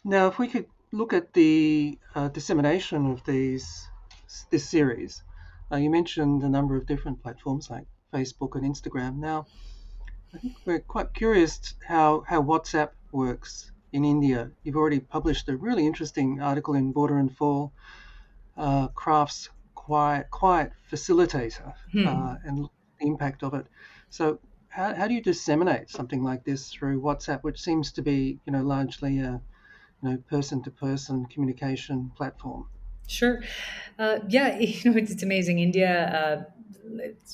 Now 0.05 0.29
if 0.29 0.39
we 0.39 0.49
could 0.49 0.67
look 0.93 1.13
at 1.13 1.33
the 1.33 1.99
uh, 2.15 2.29
dissemination 2.29 3.11
of 3.11 3.25
these 3.25 3.89
this 4.51 4.69
series 4.69 5.23
uh, 5.73 5.77
you 5.77 5.91
mentioned 5.91 6.43
a 6.43 6.49
number 6.49 6.77
of 6.77 6.87
different 6.87 7.23
platforms 7.23 7.71
like 7.71 7.87
facebook 8.13 8.55
and 8.55 8.65
instagram 8.65 9.17
now 9.17 9.47
i 10.35 10.39
think 10.39 10.55
we're 10.65 10.81
quite 10.81 11.13
curious 11.15 11.75
how 11.87 12.23
how 12.27 12.43
whatsapp 12.43 12.91
works 13.13 13.73
in 13.93 14.05
india 14.05 14.51
you've 14.63 14.77
already 14.77 15.01
published 15.01 15.49
a 15.49 15.57
really 15.57 15.87
interesting 15.87 16.41
article 16.41 16.75
in 16.75 16.93
border 16.93 17.19
and 17.19 17.37
fall 17.37 17.73
uh, 18.57 18.89
crafts 18.89 19.49
quiet, 19.89 20.31
quiet 20.31 20.71
facilitator 20.93 21.73
hmm. 21.93 22.07
uh, 22.07 22.35
and 22.45 22.65
the 22.65 22.69
impact 23.01 23.43
of 23.43 23.55
it. 23.55 23.67
So, 24.11 24.39
how, 24.69 24.95
how 24.95 25.09
do 25.09 25.15
you 25.15 25.23
disseminate 25.23 25.89
something 25.89 26.23
like 26.23 26.45
this 26.45 26.69
through 26.69 27.01
WhatsApp, 27.01 27.43
which 27.43 27.59
seems 27.59 27.93
to 27.93 28.03
be, 28.03 28.39
you 28.45 28.53
know, 28.53 28.63
largely 28.63 29.21
a, 29.21 29.41
you 30.03 30.11
know, 30.11 30.17
person-to-person 30.29 31.27
communication 31.27 32.11
platform? 32.17 32.69
Sure. 33.07 33.43
Uh, 33.99 34.21
yeah, 34.29 34.59
you 34.59 34.91
know, 34.91 34.97
it's, 34.97 35.11
it's 35.11 35.23
amazing. 35.23 35.59
India 35.59 35.91
uh, 36.09 36.45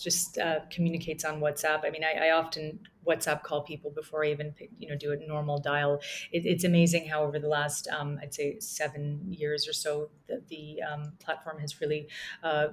just 0.00 0.38
uh, 0.38 0.60
communicates 0.70 1.24
on 1.24 1.40
WhatsApp. 1.40 1.84
I 1.84 1.90
mean, 1.90 2.04
I, 2.04 2.28
I, 2.28 2.30
often 2.30 2.80
WhatsApp 3.06 3.42
call 3.42 3.62
people 3.62 3.90
before 3.90 4.24
I 4.24 4.30
even 4.30 4.54
you 4.78 4.88
know 4.88 4.96
do 4.96 5.12
a 5.12 5.16
normal 5.16 5.58
dial. 5.58 6.00
It, 6.32 6.46
it's 6.46 6.64
amazing 6.64 7.08
how 7.08 7.22
over 7.22 7.38
the 7.38 7.48
last 7.48 7.88
um, 7.88 8.18
I'd 8.22 8.34
say 8.34 8.58
seven 8.60 9.20
years 9.30 9.68
or 9.68 9.72
so 9.72 10.10
that 10.28 10.48
the 10.48 10.80
um, 10.82 11.12
platform 11.18 11.58
has 11.58 11.80
really 11.80 12.08
uh, 12.42 12.68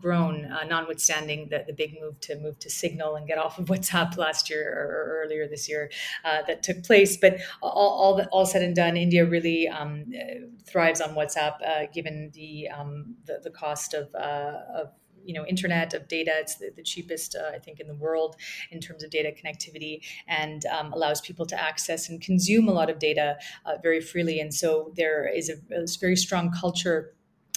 grown. 0.00 0.50
Uh, 0.50 0.64
notwithstanding 0.64 1.48
the, 1.50 1.64
the 1.66 1.72
big 1.72 1.96
move 2.00 2.20
to 2.20 2.38
move 2.38 2.58
to 2.58 2.70
Signal 2.70 3.16
and 3.16 3.26
get 3.26 3.38
off 3.38 3.58
of 3.58 3.66
WhatsApp 3.72 4.16
last 4.16 4.50
year 4.50 4.72
or, 4.72 5.22
earlier 5.24 5.46
this 5.46 5.68
year 5.68 5.90
uh, 6.24 6.42
that 6.46 6.62
took 6.62 6.82
place, 6.82 7.16
but 7.16 7.38
all 7.62 7.70
all, 7.72 8.26
all 8.32 8.46
said 8.46 8.62
and 8.62 8.74
done, 8.74 8.96
India 8.96 9.24
really 9.24 9.68
um, 9.68 10.06
thrives 10.66 11.00
on 11.00 11.14
WhatsApp 11.14 11.54
uh, 11.66 11.86
given 11.92 12.30
the, 12.34 12.68
um, 12.68 13.16
the, 13.26 13.40
the 13.42 13.50
cost 13.50 13.94
of 13.94 14.14
uh, 14.14 14.60
of 14.74 14.92
you 15.24 15.34
know 15.34 15.44
internet 15.46 15.94
of 15.94 16.08
data. 16.08 16.32
It's 16.34 16.56
the, 16.56 16.70
the 16.74 16.82
cheapest 16.82 17.36
uh, 17.36 17.54
i 17.54 17.58
think 17.58 17.80
in 17.80 17.86
the 17.86 17.94
world 17.94 18.36
in 18.70 18.80
terms 18.80 19.02
of 19.02 19.10
data 19.10 19.30
connectivity 19.30 20.00
and 20.28 20.66
um, 20.66 20.92
allows 20.92 21.20
people 21.20 21.46
to 21.46 21.60
access 21.60 22.08
and 22.08 22.20
consume 22.20 22.68
a 22.68 22.72
lot 22.72 22.90
of 22.90 22.98
data 22.98 23.36
uh, 23.66 23.76
very 23.82 24.00
freely. 24.00 24.40
And 24.40 24.52
so 24.52 24.92
there 24.96 25.28
is 25.28 25.48
a, 25.48 25.54
a 25.74 25.86
very 26.00 26.16
strong 26.16 26.50
culture 26.52 27.14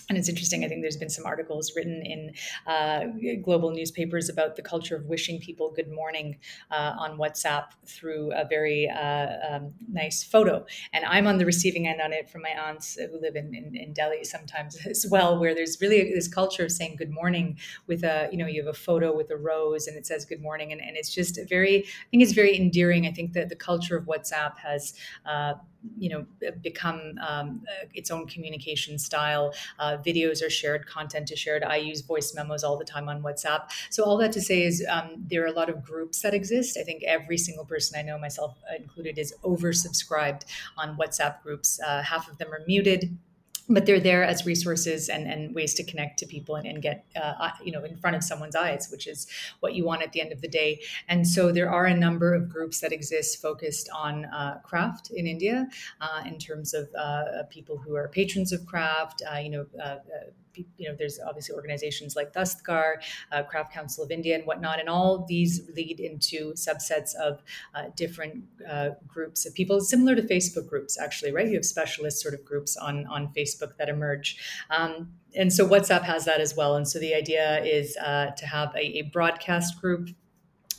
and 0.10 0.18
it's 0.18 0.28
interesting. 0.28 0.66
I 0.66 0.68
think 0.68 0.82
there's 0.82 0.98
been 0.98 1.10
some 1.10 1.26
articles 1.26 1.74
written 1.76 2.02
in 2.06 2.34
uh, 2.68 3.06
global 3.42 3.72
newspapers 3.72 4.30
about 4.30 4.56
the 4.56 4.62
culture 4.62 4.96
of 4.96 5.06
wishing 5.06 5.40
people 5.40 5.72
good 5.72 5.90
morning 5.92 6.38
uh, 6.72 6.94
on 6.98 7.18
WhatsApp 7.18 7.68
through 7.86 8.34
a 8.34 8.46
very 8.46 8.90
uh, 8.90 9.28
um, 9.50 9.74
nice 9.92 10.24
photo. 10.24 10.66
And 10.92 11.06
I'm 11.06 11.26
on 11.26 11.38
the 11.38 11.46
receiving 11.46 11.88
end 11.88 12.02
on 12.02 12.12
it 12.12 12.30
from 12.30 12.42
my 12.42 12.50
aunts 12.50 12.96
who 12.96 13.20
live 13.20 13.36
in, 13.36 13.56
in, 13.56 13.76
in, 13.76 13.94
Delhi 13.94 14.24
sometimes 14.24 14.86
as 14.86 15.06
well, 15.10 15.40
where 15.40 15.56
there's 15.56 15.80
really 15.80 16.14
this 16.14 16.28
culture 16.28 16.66
of 16.66 16.72
saying 16.72 16.96
good 16.98 17.12
morning 17.12 17.58
with 17.88 18.04
a, 18.04 18.28
you 18.32 18.38
know, 18.38 18.48
you 18.48 18.66
have 18.66 18.74
a 18.74 18.78
photo 18.78 19.16
with 19.16 19.32
a 19.32 19.38
rose 19.38 19.88
and 19.88 19.96
it 19.96 20.06
says 20.06 20.26
good 20.26 20.42
morning. 20.42 20.72
And, 20.72 20.82
and 20.82 20.98
it's 20.98 21.14
just 21.14 21.40
very, 21.48 21.80
I 21.80 22.10
think 22.12 22.24
it's 22.24 22.34
very 22.34 22.58
endearing. 22.58 23.08
I 23.08 23.12
think 23.12 23.34
that 23.34 23.50
the 23.50 23.56
culture 23.56 23.96
of 23.96 24.06
WhatsApp 24.06 24.58
has 24.58 24.94
uh, 25.26 25.54
you 25.98 26.10
know 26.10 26.26
become 26.62 27.16
um, 27.26 27.64
its 27.94 28.12
own 28.12 28.28
communication 28.28 28.98
style 28.98 29.54
uh, 29.80 29.93
videos 29.98 30.46
are 30.46 30.50
shared 30.50 30.88
content 30.88 31.32
is 31.32 31.40
shared. 31.40 31.64
I 31.64 31.78
use 31.78 32.02
voice 32.02 32.34
memos 32.34 32.64
all 32.64 32.78
the 32.78 32.86
time 32.86 33.10
on 33.10 33.22
whatsapp. 33.22 33.70
So 33.90 34.04
all 34.04 34.18
that 34.18 34.32
to 34.34 34.42
say 34.42 34.64
is 34.64 34.86
um, 34.90 35.16
there 35.18 35.44
are 35.44 35.48
a 35.48 35.52
lot 35.52 35.70
of 35.70 35.84
groups 35.84 36.22
that 36.22 36.34
exist. 36.34 36.78
I 36.80 36.84
think 36.84 37.04
every 37.04 37.38
single 37.38 37.66
person 37.66 38.00
i 38.00 38.02
know 38.02 38.18
myself 38.18 38.58
included 38.78 39.18
is 39.18 39.34
oversubscribed 39.44 40.44
on 40.78 40.98
whatsapp 40.98 41.42
groups. 41.44 41.80
Uh, 41.86 42.02
half 42.02 42.30
of 42.30 42.38
them 42.38 42.54
are 42.54 42.62
muted 42.68 43.18
but 43.70 43.86
they're 43.86 44.00
there 44.00 44.24
as 44.24 44.46
resources 44.46 45.10
and, 45.10 45.28
and 45.28 45.56
ways 45.56 45.74
to 45.76 45.84
connect 45.84 46.20
to 46.20 46.26
people 46.26 46.56
and, 46.56 46.68
and 46.68 46.82
get 46.82 47.06
uh, 47.16 47.50
you 47.64 47.72
know 47.72 47.84
in 47.84 47.96
front 47.96 48.16
of 48.16 48.24
someone's 48.24 48.56
eyes 48.56 48.90
which 48.92 49.08
is 49.08 49.28
what 49.62 49.74
you 49.74 49.86
want 49.86 50.02
at 50.02 50.12
the 50.12 50.22
end 50.22 50.32
of 50.32 50.42
the 50.42 50.48
day. 50.48 50.82
And 51.08 51.28
so 51.28 51.52
there 51.52 51.70
are 51.72 51.86
a 51.86 51.96
number 51.96 52.34
of 52.34 52.50
groups 52.50 52.80
that 52.82 52.92
exist 52.92 53.42
focused 53.42 53.90
on 53.94 54.26
uh, 54.26 54.60
craft 54.64 55.12
in 55.12 55.28
india 55.28 55.68
uh, 56.02 56.22
in 56.26 56.38
terms 56.38 56.74
of 56.74 56.90
uh, 56.98 57.44
people 57.50 57.78
who 57.78 57.96
are 57.96 58.08
patrons 58.08 58.52
of 58.52 58.66
craft 58.66 59.22
uh, 59.32 59.38
you 59.38 59.50
know 59.50 59.66
uh, 59.82 59.98
you 60.56 60.90
know, 60.90 60.96
there's 60.98 61.20
obviously 61.26 61.56
organizations 61.56 62.16
like 62.16 62.34
Dastkar, 62.34 62.96
uh, 63.32 63.44
Craft 63.44 63.74
Council 63.74 64.04
of 64.04 64.12
India, 64.12 64.36
and 64.36 64.46
whatnot, 64.46 64.80
and 64.80 64.90
all 64.90 65.26
these 65.28 65.62
lead 65.76 66.00
into 66.00 66.54
subsets 66.54 67.16
of 67.16 67.44
uh, 67.76 67.86
different 67.96 68.44
uh, 68.70 68.90
groups 69.08 69.46
of 69.46 69.54
people, 69.54 69.80
similar 69.82 70.16
to 70.16 70.22
Facebook 70.22 70.68
groups, 70.68 71.00
actually, 71.00 71.32
right? 71.32 71.48
You 71.48 71.56
have 71.56 71.66
specialist 71.66 72.22
sort 72.22 72.34
of 72.34 72.44
groups 72.46 72.78
on 72.78 73.06
on 73.08 73.34
Facebook 73.36 73.78
that 73.78 73.90
emerge. 73.90 74.38
Um, 74.70 75.14
and 75.36 75.52
so 75.52 75.68
WhatsApp 75.68 76.04
has 76.04 76.26
that 76.26 76.40
as 76.40 76.56
well. 76.56 76.76
And 76.76 76.88
so 76.88 77.00
the 77.00 77.14
idea 77.14 77.64
is 77.64 77.98
uh, 77.98 78.28
to 78.38 78.46
have 78.46 78.74
a, 78.76 79.00
a 79.00 79.02
broadcast 79.04 79.82
group 79.82 80.10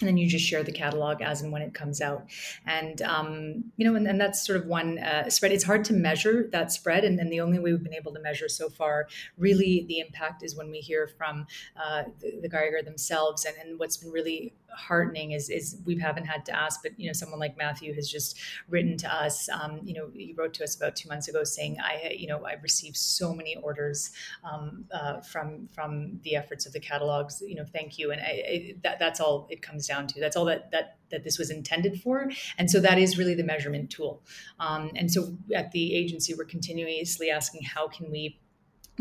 and 0.04 0.08
then 0.10 0.18
you 0.18 0.28
just 0.28 0.44
share 0.44 0.62
the 0.62 0.70
catalog 0.70 1.22
as 1.22 1.40
and 1.40 1.50
when 1.50 1.62
it 1.62 1.72
comes 1.72 2.02
out. 2.02 2.26
And 2.66 3.00
um, 3.00 3.64
you 3.78 3.86
know 3.86 3.94
and, 3.96 4.06
and, 4.06 4.20
that's 4.20 4.46
sort 4.46 4.60
of 4.60 4.66
one 4.66 4.98
uh, 4.98 5.30
spread. 5.30 5.50
It's 5.50 5.64
hard 5.64 5.84
to 5.86 5.94
measure 5.94 6.48
that 6.52 6.70
spread 6.70 7.04
and, 7.04 7.18
and, 7.18 7.32
the 7.32 7.40
only 7.40 7.58
way 7.58 7.72
we've 7.72 7.82
been 7.82 7.94
able 7.94 8.12
to 8.12 8.20
measure 8.20 8.48
so 8.48 8.68
far 8.68 9.08
really 9.38 9.86
the 9.88 9.98
impact 9.98 10.42
is 10.42 10.54
when 10.54 10.70
we 10.70 10.78
hear 10.78 11.08
from 11.08 11.46
uh, 11.82 12.04
the, 12.20 12.38
the 12.42 12.48
karigar 12.48 12.84
themselves 12.84 13.44
and, 13.44 13.56
and 13.56 13.78
what's 13.78 13.96
been 13.96 14.10
really 14.10 14.52
heartening 14.74 15.32
is 15.32 15.50
is 15.50 15.76
we 15.84 15.98
haven't 15.98 16.26
had 16.26 16.44
to 16.46 16.56
ask, 16.56 16.82
but 16.82 16.98
you 16.98 17.06
know, 17.06 17.12
someone 17.12 17.38
like 17.38 17.56
Matthew 17.56 17.94
has 17.94 18.10
just 18.10 18.38
written 18.68 18.96
to 18.98 19.12
us. 19.12 19.48
Um, 19.48 19.80
you 19.84 19.94
know, 19.94 20.08
he 20.12 20.34
wrote 20.36 20.54
to 20.54 20.64
us 20.64 20.76
about 20.76 20.96
two 20.96 21.08
months 21.08 21.28
ago 21.28 21.44
saying, 21.44 21.78
I, 21.80 22.14
you 22.16 22.26
know, 22.26 22.44
I've 22.44 22.62
received 22.62 22.96
so 22.96 23.34
many 23.34 23.56
orders 23.56 24.10
um, 24.50 24.84
uh, 24.92 25.20
from 25.20 25.68
from 25.72 26.20
the 26.22 26.36
efforts 26.36 26.66
of 26.66 26.72
the 26.72 26.80
catalogs. 26.80 27.42
You 27.46 27.56
know, 27.56 27.64
thank 27.64 27.98
you. 27.98 28.10
And 28.12 28.20
I, 28.20 28.24
I, 28.24 28.74
that 28.82 28.98
that's 28.98 29.20
all 29.20 29.46
it 29.50 29.62
comes 29.62 29.86
down 29.86 30.06
to. 30.08 30.20
That's 30.20 30.36
all 30.36 30.44
that 30.46 30.70
that 30.70 30.98
that 31.10 31.24
this 31.24 31.38
was 31.38 31.50
intended 31.50 32.00
for. 32.00 32.30
And 32.58 32.70
so 32.70 32.80
that 32.80 32.98
is 32.98 33.16
really 33.16 33.34
the 33.34 33.44
measurement 33.44 33.90
tool. 33.90 34.22
Um, 34.58 34.90
and 34.96 35.10
so 35.10 35.36
at 35.54 35.70
the 35.72 35.94
agency, 35.94 36.34
we're 36.34 36.44
continuously 36.44 37.30
asking, 37.30 37.62
how 37.62 37.88
can 37.88 38.10
we 38.10 38.40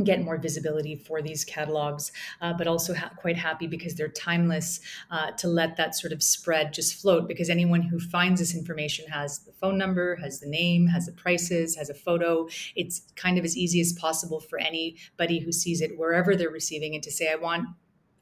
get 0.02 0.22
more 0.22 0.38
visibility 0.38 0.96
for 0.96 1.22
these 1.22 1.46
catalogs, 1.46 2.12
uh, 2.42 2.54
but 2.54 2.68
also 2.68 2.94
ha- 2.94 3.12
quite 3.18 3.38
happy 3.38 3.68
because 3.68 3.94
they're 3.94 4.08
timeless 4.08 4.80
uh, 5.12 5.32
to 5.32 5.48
let 5.48 5.78
that 5.78 5.96
sort 5.96 6.12
of 6.12 6.24
spread 6.24 6.74
just 6.74 7.00
float. 7.00 7.28
Because 7.28 7.50
anyone 7.50 7.82
who 7.82 8.00
finds 8.00 8.40
this 8.40 8.56
information 8.56 9.08
has 9.10 9.40
the 9.40 9.52
phone 9.52 9.78
number, 9.78 10.16
has 10.16 10.40
the 10.40 10.48
name, 10.48 10.88
has 10.88 11.06
the 11.06 11.12
prices, 11.12 11.76
has 11.76 11.90
a 11.90 11.94
photo. 11.94 12.48
It's 12.76 13.04
kind 13.16 13.38
of 13.38 13.46
as 13.46 13.56
easy 13.56 13.82
as 13.82 13.94
possible 13.94 14.40
for 14.40 14.60
anybody 14.60 15.40
who 15.40 15.52
sees 15.52 15.82
it 15.82 15.98
wherever 15.98 16.36
they're 16.36 16.50
receiving 16.50 16.96
it 16.96 17.04
to 17.04 17.12
say, 17.12 17.32
I 17.32 17.36
want 17.36 17.68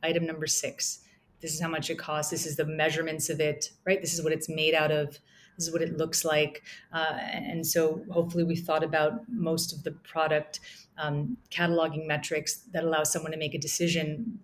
item 0.03 0.25
number 0.25 0.47
six. 0.47 0.99
This 1.41 1.53
is 1.53 1.61
how 1.61 1.69
much 1.69 1.89
it 1.89 1.97
costs. 1.97 2.31
This 2.31 2.45
is 2.45 2.55
the 2.55 2.65
measurements 2.65 3.29
of 3.29 3.39
it, 3.39 3.71
right? 3.85 3.99
This 3.99 4.13
is 4.13 4.21
what 4.21 4.33
it's 4.33 4.49
made 4.49 4.75
out 4.75 4.91
of 4.91 5.19
this 5.57 5.67
is 5.67 5.73
what 5.73 5.81
it 5.81 5.97
looks 5.97 6.23
like. 6.25 6.63
Uh, 6.93 7.17
and 7.19 7.65
so 7.65 8.03
hopefully 8.09 8.43
we 8.43 8.55
thought 8.55 8.83
about 8.83 9.21
most 9.29 9.73
of 9.73 9.83
the 9.83 9.91
product 9.91 10.59
um, 10.97 11.37
cataloging 11.49 12.07
metrics 12.07 12.63
that 12.73 12.83
allow 12.83 13.03
someone 13.03 13.31
to 13.31 13.37
make 13.37 13.53
a 13.53 13.59
decision 13.59 14.39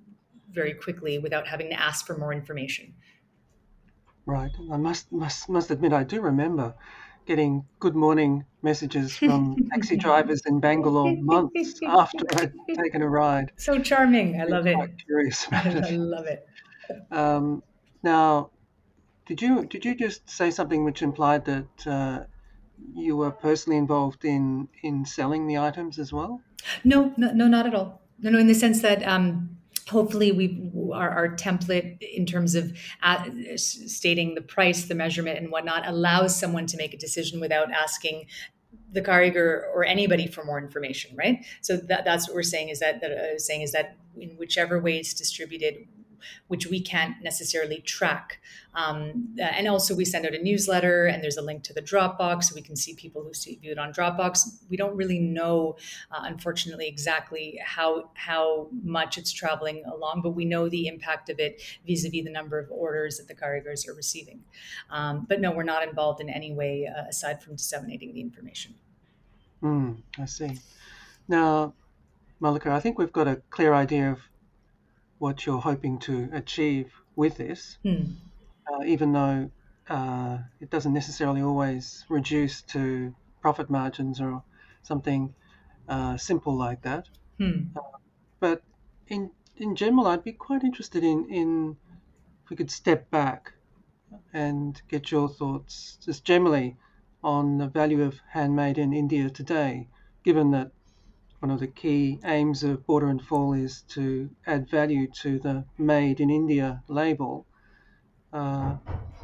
very 0.52 0.74
quickly 0.74 1.20
without 1.20 1.48
having 1.48 1.70
to 1.70 1.80
ask 1.80 2.06
for 2.06 2.18
more 2.18 2.34
information. 2.34 2.94
Right. 4.26 4.52
I 4.72 4.78
must 4.78 5.12
must 5.12 5.48
must 5.48 5.72
admit 5.72 5.94
I 5.94 6.04
do 6.04 6.20
remember 6.20 6.76
getting 7.26 7.66
good 7.80 7.96
morning 7.96 8.46
messages 8.62 9.16
from 9.16 9.56
taxi 9.72 9.98
drivers 9.98 10.42
in 10.46 10.60
Bangalore 10.60 11.16
months 11.18 11.80
after 11.88 12.26
I'd 12.38 12.54
taken 12.76 13.02
a 13.02 13.10
ride. 13.10 13.52
So 13.58 13.80
charming. 13.80 14.42
I 14.42 14.46
love 14.46 14.66
it. 14.68 14.78
Curious 15.06 15.48
I, 15.52 15.84
I 15.86 15.92
love 15.92 16.26
it. 16.26 16.46
Um, 17.12 17.64
now, 18.04 18.52
did 19.28 19.42
you 19.42 19.66
did 19.66 19.86
you 19.86 19.96
just 19.96 20.30
say 20.30 20.50
something 20.52 20.84
which 20.84 21.02
implied 21.02 21.46
that 21.46 21.88
uh, 21.88 22.24
you 22.94 23.18
were 23.18 23.32
personally 23.32 23.78
involved 23.78 24.26
in 24.26 24.70
in 24.82 25.06
selling 25.06 25.48
the 25.48 25.58
items 25.58 26.00
as 26.00 26.14
well? 26.14 26.42
No, 26.84 27.14
no, 27.18 27.32
no, 27.34 27.48
not 27.48 27.68
at 27.68 27.76
all. 27.76 28.02
No, 28.20 28.32
no, 28.32 28.40
in 28.40 28.48
the 28.48 28.56
sense 28.56 28.82
that 28.82 29.04
um, 29.08 29.58
hopefully 29.90 30.32
we 30.32 30.72
our, 30.94 31.10
our, 31.10 31.36
template 31.36 32.02
in 32.02 32.26
terms 32.26 32.56
of 32.56 32.76
uh, 33.04 33.26
stating 33.56 34.36
the 34.36 34.42
price, 34.42 34.86
the 34.86 34.96
measurement, 34.96 35.38
and 35.38 35.52
whatnot 35.52 35.88
allows 35.88 36.38
someone 36.38 36.66
to 36.68 36.78
make 36.78 36.94
a 36.94 36.98
decision 36.98 37.40
without 37.40 37.72
asking 37.72 38.26
the 38.92 39.02
karigar 39.02 39.64
or 39.74 39.86
anybody 39.86 40.28
for 40.28 40.44
more 40.46 40.58
information, 40.58 41.16
right? 41.16 41.46
So 41.62 41.78
that, 41.78 42.06
that's 42.06 42.28
what 42.28 42.36
we're 42.36 42.44
saying 42.44 42.70
is 42.70 42.80
that, 42.80 43.02
that 43.02 43.12
I 43.12 43.34
was 43.34 43.46
saying 43.46 43.62
is 43.62 43.72
that 43.74 43.98
in 44.18 44.30
whichever 44.38 44.80
way 44.80 44.98
it's 44.98 45.14
distributed, 45.14 45.88
which 46.48 46.68
we 46.68 46.82
can't 46.82 47.22
necessarily 47.22 47.82
track. 47.82 48.40
Um, 48.74 49.36
uh, 49.40 49.44
and 49.44 49.68
also, 49.68 49.96
we 49.96 50.06
send 50.06 50.26
out 50.26 50.34
a 50.34 50.42
newsletter, 50.42 51.08
and 51.08 51.24
there's 51.24 51.38
a 51.38 51.42
link 51.42 51.64
to 51.64 51.74
the 51.74 51.82
Dropbox, 51.82 52.46
so 52.46 52.56
we 52.56 52.62
can 52.62 52.76
see 52.76 52.94
people 52.94 53.24
who 53.24 53.34
see, 53.34 53.56
view 53.56 53.72
it 53.72 53.80
on 53.80 53.92
Dropbox. 53.92 54.62
We 54.70 54.78
don't 54.78 54.96
really 54.96 55.20
know, 55.20 55.78
uh, 56.12 56.22
unfortunately, 56.24 56.88
exactly 56.88 57.60
how 57.66 58.12
how 58.14 58.68
much 58.84 59.18
it's 59.18 59.32
traveling 59.32 59.84
along, 59.86 60.22
but 60.22 60.32
we 60.32 60.46
know 60.46 60.70
the 60.70 60.88
impact 60.88 61.30
of 61.30 61.40
it 61.40 61.62
vis-a-vis 61.88 62.24
the 62.24 62.30
number 62.30 62.60
of 62.60 62.70
orders 62.72 63.18
that 63.18 63.28
the 63.28 63.34
carriers 63.34 63.88
are 63.88 63.94
receiving. 63.94 64.44
Um, 64.92 65.26
but 65.28 65.42
no, 65.42 65.52
we're 65.52 65.64
not 65.64 65.88
involved 65.88 66.22
in 66.22 66.30
any 66.30 66.54
way 66.54 66.88
uh, 66.88 67.06
aside 67.10 67.42
from 67.42 67.56
disseminating 67.56 68.14
the 68.14 68.22
information. 68.22 68.76
Mm, 69.64 69.98
I 70.20 70.26
see. 70.26 70.60
Now, 71.28 71.74
Malika, 72.40 72.72
I 72.72 72.80
think 72.80 73.00
we've 73.00 73.12
got 73.12 73.28
a 73.28 73.38
clear 73.50 73.74
idea 73.74 74.12
of 74.12 74.20
what 75.20 75.46
you're 75.46 75.62
hoping 75.62 76.00
to 76.00 76.30
achieve 76.34 76.92
with 77.16 77.38
this, 77.38 77.78
mm. 77.84 78.14
uh, 78.72 78.84
even 78.86 79.12
though 79.12 79.50
uh, 79.90 80.38
it 80.60 80.70
doesn't 80.70 80.94
necessarily 80.94 81.42
always 81.42 82.06
reduce 82.10 82.62
to 82.62 83.14
profit 83.42 83.70
margins 83.70 84.20
or 84.22 84.44
something 84.84 85.34
uh, 85.90 86.18
simple 86.18 86.56
like 86.56 86.82
that. 86.82 87.08
Mm. 87.40 87.70
but 88.40 88.64
in 89.08 89.30
in 89.58 89.76
general, 89.76 90.08
I'd 90.08 90.24
be 90.24 90.34
quite 90.34 90.64
interested 90.64 91.04
in, 91.04 91.28
in 91.30 91.78
if 92.44 92.50
we 92.50 92.56
could 92.56 92.72
step 92.72 93.10
back 93.10 93.54
and 94.34 94.80
get 94.88 95.12
your 95.12 95.28
thoughts 95.28 95.98
just 96.04 96.24
generally 96.24 96.78
on 97.24 97.58
the 97.58 97.68
value 97.68 98.04
of 98.04 98.20
handmade 98.30 98.78
in 98.78 98.94
India 98.94 99.30
today, 99.30 99.88
given 100.24 100.52
that 100.52 100.72
one 101.40 101.52
of 101.52 101.60
the 101.60 101.68
key 101.68 102.20
aims 102.26 102.64
of 102.64 102.86
Border 102.88 103.10
and 103.10 103.22
Fall 103.22 103.54
is 103.54 103.84
to 103.90 104.30
add 104.48 104.70
value 104.70 105.08
to 105.22 105.40
the 105.40 105.66
Made 105.78 106.20
in 106.20 106.30
India 106.30 106.84
label. 106.88 107.46
uh, 108.34 108.78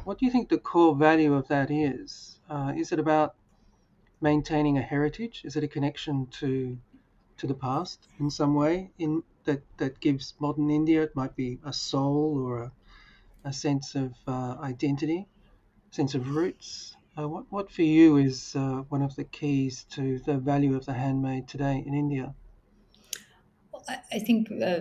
what 0.04 0.18
do 0.18 0.26
you 0.26 0.32
think 0.32 0.48
the 0.48 0.58
core 0.58 0.94
value 0.96 1.34
of 1.34 1.48
that 1.48 1.70
is? 1.70 2.40
Uh, 2.48 2.72
is 2.76 2.92
it 2.92 2.98
about 2.98 3.34
maintaining 4.20 4.78
a 4.78 4.82
heritage? 4.82 5.42
Is 5.44 5.56
it 5.56 5.64
a 5.64 5.68
connection 5.68 6.26
to 6.40 6.78
to 7.38 7.46
the 7.46 7.54
past 7.54 8.08
in 8.20 8.30
some 8.30 8.54
way 8.54 8.90
in 8.98 9.22
that, 9.44 9.62
that 9.78 10.00
gives 10.00 10.34
modern 10.40 10.70
India? 10.70 11.02
It 11.02 11.16
might 11.16 11.36
be 11.36 11.58
a 11.64 11.72
soul 11.72 12.38
or 12.44 12.62
a, 12.64 12.72
a 13.44 13.52
sense 13.52 13.94
of 13.94 14.14
uh, 14.26 14.56
identity, 14.60 15.26
sense 15.90 16.14
of 16.14 16.34
roots. 16.36 16.93
Uh, 17.16 17.28
what, 17.28 17.44
what 17.50 17.70
for 17.70 17.82
you 17.82 18.16
is 18.16 18.56
uh, 18.56 18.82
one 18.88 19.02
of 19.02 19.14
the 19.14 19.24
keys 19.24 19.84
to 19.84 20.18
the 20.20 20.34
value 20.34 20.76
of 20.76 20.84
the 20.84 20.92
handmade 20.92 21.46
today 21.46 21.82
in 21.86 21.94
India? 21.94 22.34
Well, 23.72 23.84
I 24.12 24.18
think 24.18 24.50
uh, 24.50 24.80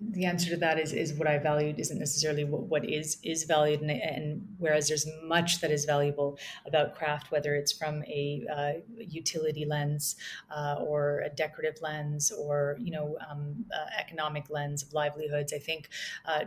the 0.00 0.26
answer 0.26 0.50
to 0.50 0.56
that 0.58 0.78
is 0.78 0.92
is 0.92 1.14
what 1.14 1.26
I 1.28 1.38
valued 1.38 1.78
isn't 1.78 1.98
necessarily 1.98 2.44
what, 2.44 2.62
what 2.64 2.84
is 2.84 3.16
is 3.22 3.44
valued, 3.44 3.80
and, 3.80 3.90
and, 3.90 4.48
whereas 4.58 4.88
there's 4.88 5.06
much 5.22 5.60
that 5.60 5.70
is 5.70 5.86
valuable 5.86 6.38
about 6.66 6.94
craft, 6.94 7.30
whether 7.30 7.54
it's 7.54 7.72
from 7.72 8.02
a 8.04 8.46
uh, 8.54 8.72
utility 8.98 9.64
lens 9.64 10.16
uh, 10.54 10.76
or 10.80 11.20
a 11.20 11.30
decorative 11.30 11.80
lens 11.80 12.30
or 12.30 12.76
you 12.78 12.90
know 12.90 13.16
um, 13.30 13.64
uh, 13.74 13.86
economic 13.98 14.50
lens 14.50 14.82
of 14.82 14.92
livelihoods. 14.92 15.54
I 15.54 15.58
think 15.58 15.88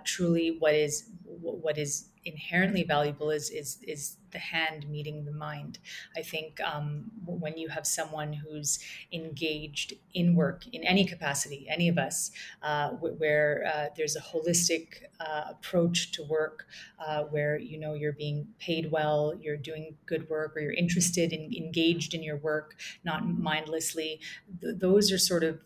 truly 0.03 0.57
what 0.59 0.75
is 0.75 1.09
what 1.29 1.77
is 1.77 2.09
inherently 2.25 2.83
valuable 2.83 3.29
is 3.29 3.49
is 3.49 3.77
is 3.83 4.17
the 4.31 4.39
hand 4.39 4.87
meeting 4.89 5.25
the 5.25 5.31
mind. 5.31 5.79
I 6.15 6.21
think 6.21 6.59
um, 6.61 7.11
when 7.25 7.57
you 7.57 7.69
have 7.69 7.85
someone 7.87 8.33
who's 8.33 8.79
engaged 9.11 9.93
in 10.13 10.35
work 10.35 10.67
in 10.67 10.83
any 10.83 11.05
capacity, 11.05 11.67
any 11.69 11.87
of 11.87 11.97
us, 11.97 12.31
uh, 12.61 12.89
where 12.91 13.65
uh, 13.73 13.87
there's 13.95 14.15
a 14.15 14.21
holistic 14.21 15.03
uh, 15.19 15.45
approach 15.49 16.11
to 16.13 16.23
work, 16.23 16.67
uh, 16.99 17.23
where 17.23 17.57
you 17.57 17.79
know 17.79 17.93
you're 17.93 18.13
being 18.13 18.47
paid 18.59 18.91
well, 18.91 19.33
you're 19.39 19.57
doing 19.57 19.97
good 20.05 20.29
work, 20.29 20.55
or 20.57 20.59
you're 20.61 20.73
interested 20.73 21.31
and 21.31 21.53
engaged 21.55 22.13
in 22.13 22.23
your 22.23 22.37
work, 22.37 22.75
not 23.03 23.27
mindlessly. 23.27 24.19
Th- 24.61 24.75
those 24.77 25.11
are 25.11 25.17
sort 25.17 25.43
of 25.43 25.59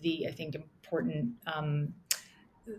the 0.00 0.26
I 0.26 0.32
think 0.32 0.54
important. 0.54 1.34
Um, 1.46 1.94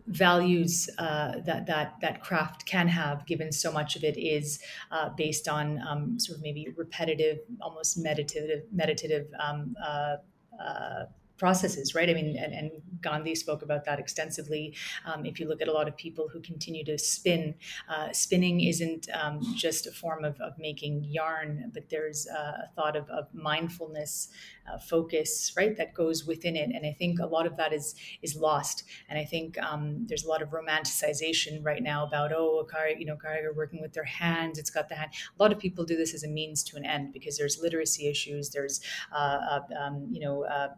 values 0.08 0.90
uh, 0.98 1.40
that 1.46 1.66
that 1.68 1.96
that 2.02 2.22
craft 2.22 2.66
can 2.66 2.88
have, 2.88 3.26
given 3.26 3.52
so 3.52 3.72
much 3.72 3.96
of 3.96 4.04
it 4.04 4.18
is 4.18 4.60
uh, 4.92 5.10
based 5.10 5.48
on 5.48 5.82
um, 5.88 6.20
sort 6.20 6.38
of 6.38 6.44
maybe 6.44 6.68
repetitive, 6.76 7.40
almost 7.62 7.98
meditative 7.98 8.64
meditative 8.72 9.28
um, 9.40 9.76
uh, 9.84 10.18
uh 10.62 11.06
processes, 11.40 11.96
right? 11.96 12.10
I 12.10 12.14
mean, 12.14 12.38
and, 12.38 12.54
and, 12.54 12.72
Gandhi 13.02 13.34
spoke 13.34 13.62
about 13.62 13.86
that 13.86 13.98
extensively. 13.98 14.76
Um, 15.06 15.26
if 15.26 15.40
you 15.40 15.48
look 15.48 15.62
at 15.62 15.70
a 15.70 15.72
lot 15.72 15.88
of 15.88 15.96
people 15.96 16.28
who 16.28 16.42
continue 16.42 16.84
to 16.84 16.98
spin, 16.98 17.56
uh, 17.88 18.12
spinning 18.12 18.60
isn't 18.60 19.08
um, 19.14 19.40
just 19.56 19.88
a 19.88 19.92
form 19.92 20.26
of, 20.26 20.38
of, 20.42 20.60
making 20.60 21.06
yarn, 21.06 21.72
but 21.74 21.90
there's 21.90 22.28
a 22.28 22.70
thought 22.76 22.98
of, 22.98 23.10
of 23.10 23.34
mindfulness, 23.34 24.28
uh, 24.70 24.78
focus, 24.78 25.54
right, 25.56 25.78
that 25.78 25.94
goes 25.94 26.26
within 26.26 26.58
it. 26.58 26.72
And 26.76 26.86
I 26.86 26.92
think 26.92 27.22
a 27.22 27.26
lot 27.26 27.48
of 27.48 27.56
that 27.56 27.72
is 27.72 27.96
is 28.22 28.36
lost. 28.36 28.84
And 29.08 29.18
I 29.18 29.24
think 29.24 29.58
um, 29.60 30.06
there's 30.08 30.26
a 30.26 30.28
lot 30.28 30.42
of 30.42 30.50
romanticization 30.50 31.64
right 31.64 31.82
now 31.82 32.06
about 32.06 32.34
oh, 32.34 32.60
a 32.60 32.66
car, 32.66 32.90
you 32.90 33.06
know, 33.06 33.16
Karigar 33.16 33.56
working 33.56 33.80
with 33.82 33.94
their 33.94 34.04
hands. 34.04 34.60
It's 34.60 34.70
got 34.70 34.90
the 34.90 34.96
hand. 34.96 35.12
A 35.40 35.42
lot 35.42 35.54
of 35.54 35.60
people 35.60 35.86
do 35.86 35.96
this 35.96 36.14
as 36.14 36.24
a 36.24 36.28
means 36.28 36.64
to 36.64 36.76
an 36.76 36.86
end 36.86 37.14
because 37.14 37.38
there's 37.38 37.62
literacy 37.62 38.10
issues. 38.10 38.50
There's 38.50 38.82
uh, 39.14 39.16
uh 39.16 39.60
um, 39.80 40.08
you 40.12 40.20
know 40.20 40.44
uh, 40.44 40.70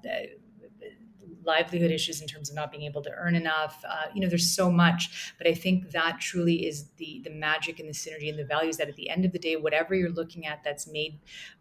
livelihood 1.43 1.91
issues 1.91 2.21
in 2.21 2.27
terms 2.27 2.49
of 2.49 2.55
not 2.55 2.71
being 2.71 2.83
able 2.83 3.01
to 3.01 3.11
earn 3.17 3.35
enough. 3.35 3.83
Uh, 3.87 4.05
you 4.13 4.21
know, 4.21 4.27
there's 4.27 4.49
so 4.49 4.71
much, 4.71 5.33
but 5.37 5.47
I 5.47 5.53
think 5.53 5.91
that 5.91 6.19
truly 6.19 6.65
is 6.67 6.89
the 6.97 7.21
the 7.23 7.29
magic 7.29 7.79
and 7.79 7.89
the 7.89 7.93
synergy 7.93 8.29
and 8.29 8.37
the 8.37 8.45
values 8.45 8.77
that 8.77 8.89
at 8.89 8.95
the 8.95 9.09
end 9.09 9.25
of 9.25 9.31
the 9.31 9.39
day, 9.39 9.55
whatever 9.55 9.95
you're 9.95 10.09
looking 10.09 10.45
at 10.45 10.63
that's 10.63 10.87
made 10.87 11.19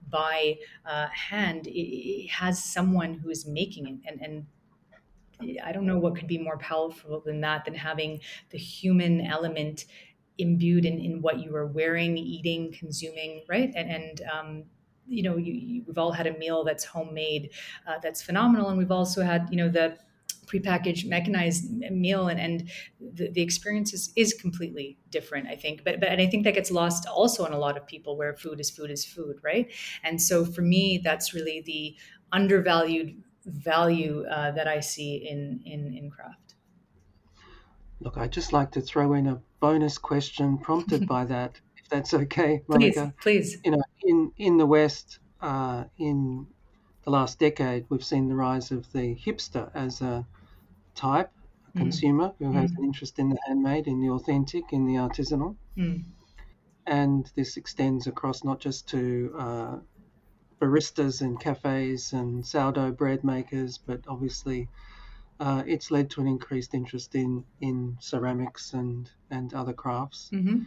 by 0.09 0.59
uh, 0.85 1.09
hand, 1.09 1.67
it, 1.67 1.73
it, 1.73 2.31
has 2.31 2.63
someone 2.63 3.15
who 3.15 3.31
is 3.31 3.47
making 3.47 3.87
it, 3.89 4.11
and 4.11 4.21
and 4.21 4.47
I 5.65 5.73
don't 5.73 5.87
know 5.87 5.99
what 5.99 6.17
could 6.17 6.27
be 6.27 6.39
more 6.39 6.59
powerful 6.59 7.23
than 7.25 7.41
that 7.41 7.65
than 7.65 7.75
having 7.75 8.21
the 8.51 8.59
human 8.59 9.21
element 9.23 9.87
imbued 10.39 10.85
in, 10.85 10.99
in 10.99 11.21
what 11.21 11.39
you 11.39 11.55
are 11.55 11.67
wearing, 11.67 12.17
eating, 12.17 12.73
consuming, 12.73 13.45
right? 13.49 13.73
And, 13.77 13.91
and 13.91 14.23
um, 14.33 14.65
you 15.11 15.23
know, 15.23 15.37
you, 15.37 15.53
you, 15.53 15.85
we've 15.87 15.99
all 15.99 16.13
had 16.13 16.27
a 16.27 16.39
meal 16.39 16.65
that's 16.65 16.85
homemade, 16.85 17.53
uh, 17.87 17.99
that's 17.99 18.23
phenomenal, 18.23 18.69
and 18.69 18.79
we've 18.79 18.91
also 18.93 19.23
had, 19.23 19.49
you 19.51 19.57
know, 19.57 19.69
the 19.69 19.99
prepackaged 20.47 21.09
mechanized 21.09 21.71
meal 21.71 22.29
and, 22.29 22.41
and 22.41 22.71
the, 23.01 23.31
the 23.31 23.41
experience 23.41 23.95
is, 23.95 24.13
is 24.17 24.35
completely 24.35 24.99
different 25.11 25.47
i 25.47 25.55
think. 25.55 25.85
But, 25.85 26.01
but 26.01 26.09
and 26.09 26.21
i 26.21 26.27
think 26.27 26.43
that 26.45 26.55
gets 26.55 26.71
lost 26.73 27.07
also 27.07 27.45
in 27.45 27.53
a 27.53 27.59
lot 27.59 27.77
of 27.77 27.87
people 27.87 28.17
where 28.17 28.35
food 28.35 28.59
is 28.59 28.69
food 28.69 28.91
is 28.91 29.05
food 29.05 29.37
right? 29.43 29.73
And 30.03 30.21
so 30.21 30.45
for 30.45 30.63
me 30.63 31.01
that's 31.03 31.33
really 31.33 31.61
the 31.61 31.97
undervalued 32.33 33.23
value 33.45 34.25
uh, 34.27 34.51
that 34.53 34.69
i 34.69 34.81
see 34.81 35.17
in 35.17 35.63
in 35.65 35.95
in 35.95 36.11
craft 36.11 36.55
look 38.01 38.17
i'd 38.19 38.33
just 38.33 38.53
like 38.53 38.71
to 38.71 38.81
throw 38.81 39.13
in 39.15 39.27
a 39.27 39.41
bonus 39.61 39.97
question 39.99 40.59
prompted 40.59 41.07
by 41.15 41.25
that 41.25 41.61
that's 41.91 42.15
okay, 42.15 42.63
Monica. 42.69 43.13
Please, 43.21 43.57
please. 43.57 43.61
You 43.65 43.73
know, 43.73 43.83
in 44.03 44.33
in 44.39 44.57
the 44.57 44.67
West, 44.67 45.19
uh, 45.41 45.85
in 45.99 46.47
the 47.05 47.11
last 47.11 47.39
decade, 47.39 47.87
we've 47.89 48.05
seen 48.05 48.29
the 48.29 48.35
rise 48.35 48.71
of 48.71 48.91
the 48.93 49.15
hipster 49.17 49.71
as 49.75 50.01
a 50.01 50.27
type, 50.95 51.31
a 51.75 51.79
mm. 51.79 51.81
consumer 51.83 52.33
who 52.39 52.53
has 52.53 52.71
mm. 52.73 52.79
an 52.79 52.85
interest 52.85 53.19
in 53.19 53.29
the 53.29 53.39
handmade, 53.47 53.87
in 53.87 54.01
the 54.01 54.11
authentic, 54.11 54.73
in 54.73 54.87
the 54.87 54.95
artisanal. 54.95 55.57
Mm. 55.77 56.05
And 56.87 57.31
this 57.35 57.57
extends 57.57 58.07
across 58.07 58.45
not 58.45 58.61
just 58.61 58.89
to 58.89 59.35
uh, 59.39 59.77
baristas 60.61 61.21
and 61.21 61.39
cafes 61.39 62.13
and 62.13 62.45
sourdough 62.47 62.93
bread 62.93 63.23
makers, 63.25 63.79
but 63.79 64.01
obviously 64.09 64.69
uh, 65.39 65.63
it's 65.67 65.91
led 65.91 66.11
to 66.11 66.21
an 66.21 66.27
increased 66.27 66.75
interest 66.75 67.15
in, 67.15 67.45
in 67.61 67.97
ceramics 68.01 68.73
and, 68.73 69.11
and 69.31 69.55
other 69.55 69.73
crafts. 69.73 70.31
Mm-hmm 70.33 70.63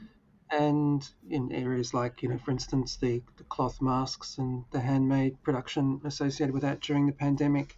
and 0.50 1.08
in 1.30 1.52
areas 1.52 1.94
like, 1.94 2.22
you 2.22 2.30
know, 2.30 2.38
for 2.38 2.52
instance, 2.52 2.98
the, 2.98 3.22
the 3.38 3.44
cloth 3.46 3.82
masks 3.82 4.38
and 4.38 4.64
the 4.72 4.80
handmade 4.80 5.42
production 5.44 6.02
associated 6.04 6.54
with 6.54 6.62
that 6.64 6.82
during 6.82 7.06
the 7.06 7.14
pandemic, 7.14 7.78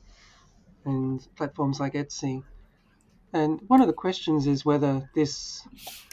and 0.85 1.25
platforms 1.35 1.79
like 1.79 1.93
Etsy. 1.93 2.43
And 3.33 3.59
one 3.67 3.81
of 3.81 3.87
the 3.87 3.93
questions 3.93 4.47
is 4.47 4.63
whether 4.63 5.09
this 5.13 5.67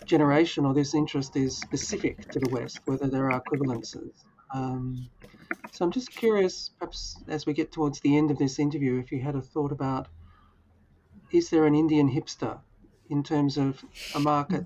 generation 0.04 0.64
or 0.64 0.74
this 0.74 0.94
interest 0.94 1.36
is 1.36 1.56
specific 1.56 2.30
to 2.32 2.40
the 2.40 2.50
West, 2.50 2.80
whether 2.86 3.06
there 3.06 3.30
are 3.30 3.40
equivalences. 3.40 4.10
Um, 4.52 5.08
so 5.70 5.84
I'm 5.84 5.92
just 5.92 6.10
curious, 6.10 6.70
perhaps 6.78 7.16
as 7.28 7.46
we 7.46 7.52
get 7.52 7.70
towards 7.70 8.00
the 8.00 8.16
end 8.16 8.30
of 8.30 8.38
this 8.38 8.58
interview, 8.58 8.98
if 8.98 9.12
you 9.12 9.20
had 9.20 9.36
a 9.36 9.40
thought 9.40 9.72
about 9.72 10.08
is 11.30 11.48
there 11.48 11.64
an 11.64 11.74
Indian 11.74 12.10
hipster 12.10 12.58
in 13.08 13.22
terms 13.22 13.56
of 13.56 13.82
a 14.14 14.20
market 14.20 14.64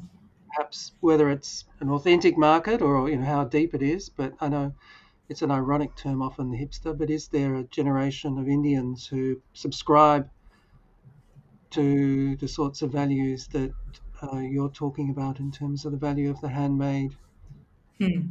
perhaps 0.57 0.93
whether 1.01 1.31
it's 1.31 1.65
an 1.81 1.91
authentic 1.91 2.39
market 2.39 2.83
or 2.83 3.09
you 3.11 3.17
know 3.19 3.27
how 3.27 3.45
deep 3.45 3.75
it 3.75 3.83
is. 3.83 4.09
But 4.09 4.35
I 4.41 4.49
know 4.49 4.75
it's 5.29 5.43
an 5.43 5.51
ironic 5.53 5.97
term 5.97 6.23
often, 6.23 6.51
the 6.51 6.59
hipster. 6.59 6.97
But 6.99 7.11
is 7.11 7.29
there 7.29 7.55
a 7.57 7.65
generation 7.65 8.39
of 8.39 8.49
Indians 8.49 9.07
who 9.09 9.43
subscribe 9.55 10.31
to 11.71 12.37
the 12.37 12.49
sorts 12.49 12.83
of 12.83 12.91
values 12.91 13.47
that 13.49 13.75
uh, 14.23 14.39
you're 14.39 14.71
talking 14.71 15.11
about 15.11 15.39
in 15.41 15.51
terms 15.53 15.85
of 15.85 15.93
the 15.93 15.99
value 15.99 16.31
of 16.31 16.41
the 16.41 16.49
handmade? 16.49 17.17
Hmm. 17.99 18.29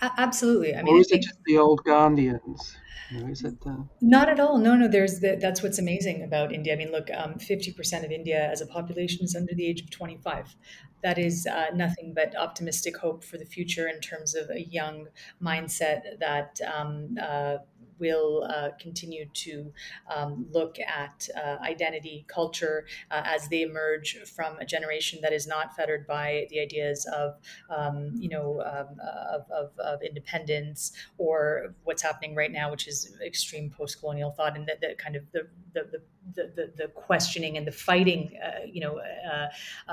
absolutely. 0.00 0.74
I 0.74 0.82
mean, 0.82 0.96
or 0.96 0.98
is 1.00 1.12
it 1.12 1.22
just 1.22 1.38
the 1.44 1.58
old 1.58 1.84
Gandhians? 1.84 2.76
Is 3.10 3.44
it 3.44 3.56
uh... 3.66 3.76
not 4.00 4.28
at 4.28 4.40
all? 4.40 4.58
No, 4.58 4.74
no. 4.74 4.88
There's 4.88 5.20
the, 5.20 5.38
that's 5.40 5.62
what's 5.62 5.78
amazing 5.78 6.22
about 6.22 6.52
India. 6.52 6.72
I 6.72 6.76
mean, 6.76 6.92
look, 6.92 7.08
um, 7.14 7.38
fifty 7.38 7.70
um, 7.70 7.76
percent 7.76 8.04
of 8.04 8.10
India 8.10 8.48
as 8.50 8.60
a 8.60 8.66
population 8.66 9.24
is 9.24 9.34
under 9.34 9.54
the 9.54 9.66
age 9.66 9.80
of 9.80 9.90
twenty-five 9.90 10.54
that 11.02 11.18
is 11.18 11.46
uh, 11.46 11.66
nothing 11.74 12.12
but 12.14 12.36
optimistic 12.36 12.96
hope 12.96 13.22
for 13.22 13.38
the 13.38 13.44
future 13.44 13.88
in 13.88 14.00
terms 14.00 14.34
of 14.34 14.50
a 14.50 14.62
young 14.62 15.06
mindset 15.40 16.18
that 16.18 16.60
um, 16.74 17.16
uh, 17.22 17.58
will 17.98 18.46
uh, 18.48 18.70
continue 18.80 19.26
to 19.34 19.72
um, 20.14 20.46
look 20.52 20.78
at 20.78 21.28
uh, 21.36 21.56
identity, 21.62 22.24
culture 22.28 22.86
uh, 23.10 23.22
as 23.24 23.48
they 23.48 23.62
emerge 23.62 24.18
from 24.24 24.58
a 24.58 24.64
generation 24.64 25.20
that 25.22 25.32
is 25.32 25.46
not 25.46 25.74
fettered 25.74 26.06
by 26.06 26.46
the 26.50 26.60
ideas 26.60 27.06
of, 27.12 27.36
um, 27.70 28.12
you 28.18 28.28
know, 28.28 28.62
um, 28.62 28.96
of, 29.32 29.50
of, 29.50 29.78
of, 29.78 30.02
independence 30.02 30.92
or 31.18 31.74
what's 31.84 32.02
happening 32.02 32.34
right 32.34 32.52
now, 32.52 32.70
which 32.70 32.86
is 32.88 33.16
extreme 33.24 33.70
post-colonial 33.70 34.32
thought 34.32 34.56
and 34.56 34.66
that, 34.66 34.80
the 34.80 34.94
kind 34.98 35.16
of 35.16 35.22
the, 35.32 35.46
the, 35.74 36.02
the, 36.34 36.72
the, 36.76 36.88
questioning 36.88 37.56
and 37.56 37.66
the 37.66 37.72
fighting, 37.72 38.38
uh, 38.44 38.64
you 38.66 38.80
know, 38.80 39.00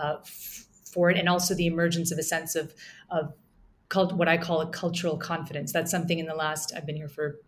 f- 0.01 0.65
for 0.91 1.10
it, 1.10 1.17
and 1.17 1.27
also 1.27 1.53
the 1.53 1.67
emergence 1.67 2.12
of 2.12 2.17
a 2.17 2.23
sense 2.23 2.55
of 2.55 2.73
of 3.12 3.34
cult, 3.89 4.13
what 4.13 4.27
I 4.27 4.38
call 4.38 4.62
a 4.62 4.69
cultural 4.69 5.17
confidence. 5.17 5.71
That's 5.71 5.91
something 5.91 6.19
in 6.19 6.25
the 6.25 6.36
last 6.36 6.73
I've 6.75 6.86
been 6.86 6.95
here 6.95 7.10
for 7.10 7.39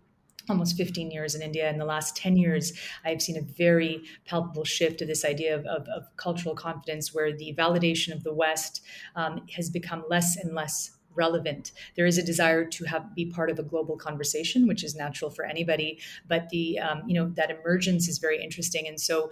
almost 0.49 0.77
15 0.77 1.11
years 1.11 1.35
in 1.35 1.41
India. 1.41 1.69
In 1.69 1.77
the 1.77 1.85
last 1.85 2.15
10 2.15 2.37
years, 2.37 2.73
I've 3.03 3.21
seen 3.21 3.37
a 3.37 3.41
very 3.41 4.03
palpable 4.25 4.63
shift 4.63 4.99
to 4.99 5.05
this 5.05 5.25
idea 5.25 5.55
of, 5.55 5.65
of, 5.65 5.87
of 5.89 6.15
cultural 6.15 6.55
confidence, 6.55 7.13
where 7.13 7.35
the 7.35 7.53
validation 7.57 8.13
of 8.13 8.23
the 8.23 8.33
West 8.33 8.81
um, 9.15 9.45
has 9.55 9.69
become 9.69 10.03
less 10.09 10.37
and 10.37 10.53
less 10.53 10.91
relevant. 11.17 11.71
There 11.95 12.05
is 12.05 12.17
a 12.17 12.23
desire 12.23 12.63
to 12.65 12.85
have 12.85 13.13
be 13.15 13.25
part 13.25 13.49
of 13.49 13.59
a 13.59 13.63
global 13.63 13.97
conversation, 13.97 14.67
which 14.67 14.83
is 14.83 14.95
natural 14.95 15.29
for 15.29 15.43
anybody. 15.43 15.99
But 16.27 16.49
the 16.49 16.79
um, 16.79 17.03
you 17.07 17.15
know 17.15 17.29
that 17.35 17.51
emergence 17.51 18.07
is 18.07 18.17
very 18.19 18.41
interesting, 18.41 18.87
and 18.87 18.99
so. 18.99 19.31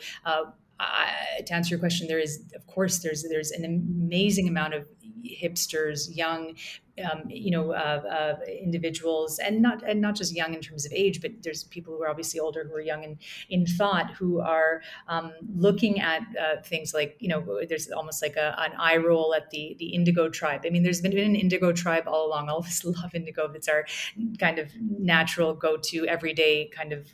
Uh, 0.78 1.06
to 1.46 1.54
answer 1.54 1.70
your 1.70 1.80
question, 1.80 2.06
there 2.06 2.20
is, 2.20 2.44
of 2.54 2.68
course, 2.68 2.98
there's 2.98 3.24
there's 3.30 3.52
an 3.52 3.64
amazing 3.64 4.46
amount 4.46 4.74
of 4.74 4.86
hipsters, 5.24 6.14
young 6.14 6.54
um, 7.04 7.24
you 7.28 7.52
know, 7.52 7.72
uh, 7.72 8.02
uh, 8.10 8.46
individuals, 8.62 9.40
and 9.40 9.62
not 9.62 9.84
and 9.88 10.00
not 10.02 10.16
just 10.16 10.36
young 10.36 10.54
in 10.54 10.62
terms 10.62 10.86
of 10.86 10.94
age, 10.94 11.22
but 11.22 11.32
there's 11.44 11.64
people 11.64 11.96
who 11.96 12.04
are 12.04 12.10
obviously 12.10 12.40
older 12.40 12.64
who 12.64 12.74
are 12.74 12.82
young 12.82 13.04
in 13.04 13.18
in 13.50 13.66
thought 13.66 14.12
who 14.12 14.40
are 14.40 14.82
um, 15.08 15.34
looking 15.56 16.00
at 16.00 16.22
uh, 16.40 16.62
things 16.64 16.94
like 16.94 17.18
you 17.20 17.28
know, 17.28 17.62
there's 17.68 17.90
almost 17.92 18.22
like 18.22 18.36
a, 18.38 18.56
an 18.60 18.72
eye 18.78 18.98
roll 18.98 19.34
at 19.36 19.50
the 19.50 19.76
the 19.80 19.88
Indigo 19.88 20.30
tribe. 20.30 20.62
I 20.66 20.70
mean, 20.70 20.84
there's 20.84 21.02
been, 21.02 21.12
been 21.12 21.32
an 21.32 21.36
Indigo 21.36 21.72
tribe 21.72 22.08
all 22.08 22.28
along. 22.28 22.50
All 22.50 22.60
of 22.60 22.66
us 22.66 22.84
love 22.86 23.14
Indigo. 23.14 23.52
It's 23.54 23.68
our 23.68 23.86
kind 24.40 24.60
of 24.60 24.72
natural 24.80 25.54
go 25.54 25.78
to 25.78 26.08
everyday 26.08 26.68
kind 26.68 26.94
of 26.94 27.10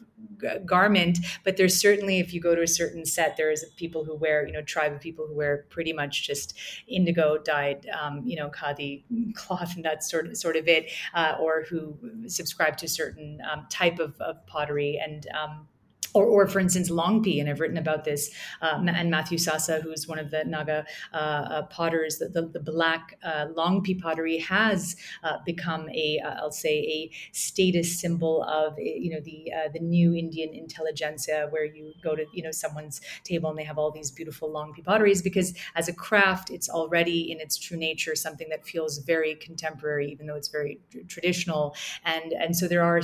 garment 0.66 1.20
but 1.44 1.58
there's 1.58 1.80
certainly 1.80 2.20
if 2.20 2.34
you 2.34 2.42
go 2.42 2.56
to 2.56 2.62
a 2.62 2.68
certain 2.68 3.06
set 3.06 3.38
there's 3.38 3.64
people 3.76 4.04
who 4.04 4.16
wear 4.16 4.46
you 4.46 4.54
know 4.54 4.62
tribe 4.62 4.92
of 4.92 5.00
people 5.00 5.28
who 5.28 5.36
wear 5.36 5.66
pretty 5.70 5.94
much 5.94 6.26
just 6.26 6.58
indigo 6.88 7.38
dyed 7.38 7.88
um, 8.00 8.22
you 8.26 8.36
know 8.36 8.50
khadi 8.50 9.04
cloth 9.36 9.71
and 9.76 9.86
that's 9.86 10.10
sort 10.10 10.28
of 10.28 10.38
sort 10.38 10.56
of 10.56 10.68
it 10.68 10.92
uh, 11.14 11.36
or 11.40 11.66
who 11.70 11.98
subscribe 12.28 12.78
to 12.78 12.88
certain 12.88 13.42
um, 13.52 13.66
type 13.70 14.00
of, 14.00 14.20
of 14.20 14.46
pottery. 14.48 15.00
And 15.04 15.28
um, 15.30 15.68
or, 16.14 16.26
or 16.26 16.48
for 16.48 16.60
instance, 16.60 16.90
Longpi, 16.90 17.40
and 17.40 17.50
I've 17.50 17.60
written 17.60 17.78
about 17.78 18.04
this, 18.04 18.32
uh, 18.62 18.84
and 18.88 19.10
Matthew 19.10 19.38
Sasa, 19.38 19.82
who's 19.82 20.08
one 20.08 20.20
of 20.20 20.32
the 20.32 20.44
Naga 20.44 20.86
uh, 21.14 21.16
uh, 21.18 21.62
potters, 21.64 22.18
the, 22.18 22.28
the, 22.28 22.44
the 22.48 22.60
black 22.60 23.18
uh, 23.24 23.48
Longpi 23.58 24.00
pottery 24.00 24.38
has 24.40 24.96
uh, 25.24 25.38
become 25.46 25.90
a, 25.90 26.20
will 26.42 26.48
uh, 26.48 26.52
say, 26.52 26.78
a 26.80 27.12
status 27.32 28.00
symbol 28.00 28.44
of, 28.44 28.74
you 28.78 29.12
know, 29.12 29.20
the 29.22 29.52
the 29.74 29.80
new 29.80 30.14
Indian 30.16 30.54
intelligentsia, 30.54 31.48
where 31.52 31.66
you 31.66 31.94
go 32.04 32.16
to, 32.16 32.26
you 32.34 32.44
know, 32.44 32.52
someone's 32.52 33.02
table 33.24 33.50
and 33.50 33.58
they 33.58 33.64
have 33.64 33.78
all 33.78 33.92
these 33.92 34.12
beautiful 34.12 34.50
Longpi 34.50 34.84
potteries, 34.84 35.22
because 35.22 35.54
as 35.76 35.88
a 35.88 35.94
craft, 35.94 36.50
it's 36.50 36.70
already 36.70 37.32
in 37.32 37.40
its 37.40 37.58
true 37.58 37.78
nature 37.78 38.16
something 38.16 38.50
that 38.50 38.66
feels 38.66 39.00
very 39.00 39.36
contemporary, 39.36 40.12
even 40.12 40.28
though 40.28 40.36
it's 40.36 40.50
very 40.50 40.80
traditional, 41.08 41.76
and 42.06 42.34
and 42.34 42.56
so 42.56 42.68
there 42.68 42.84
are 42.84 43.02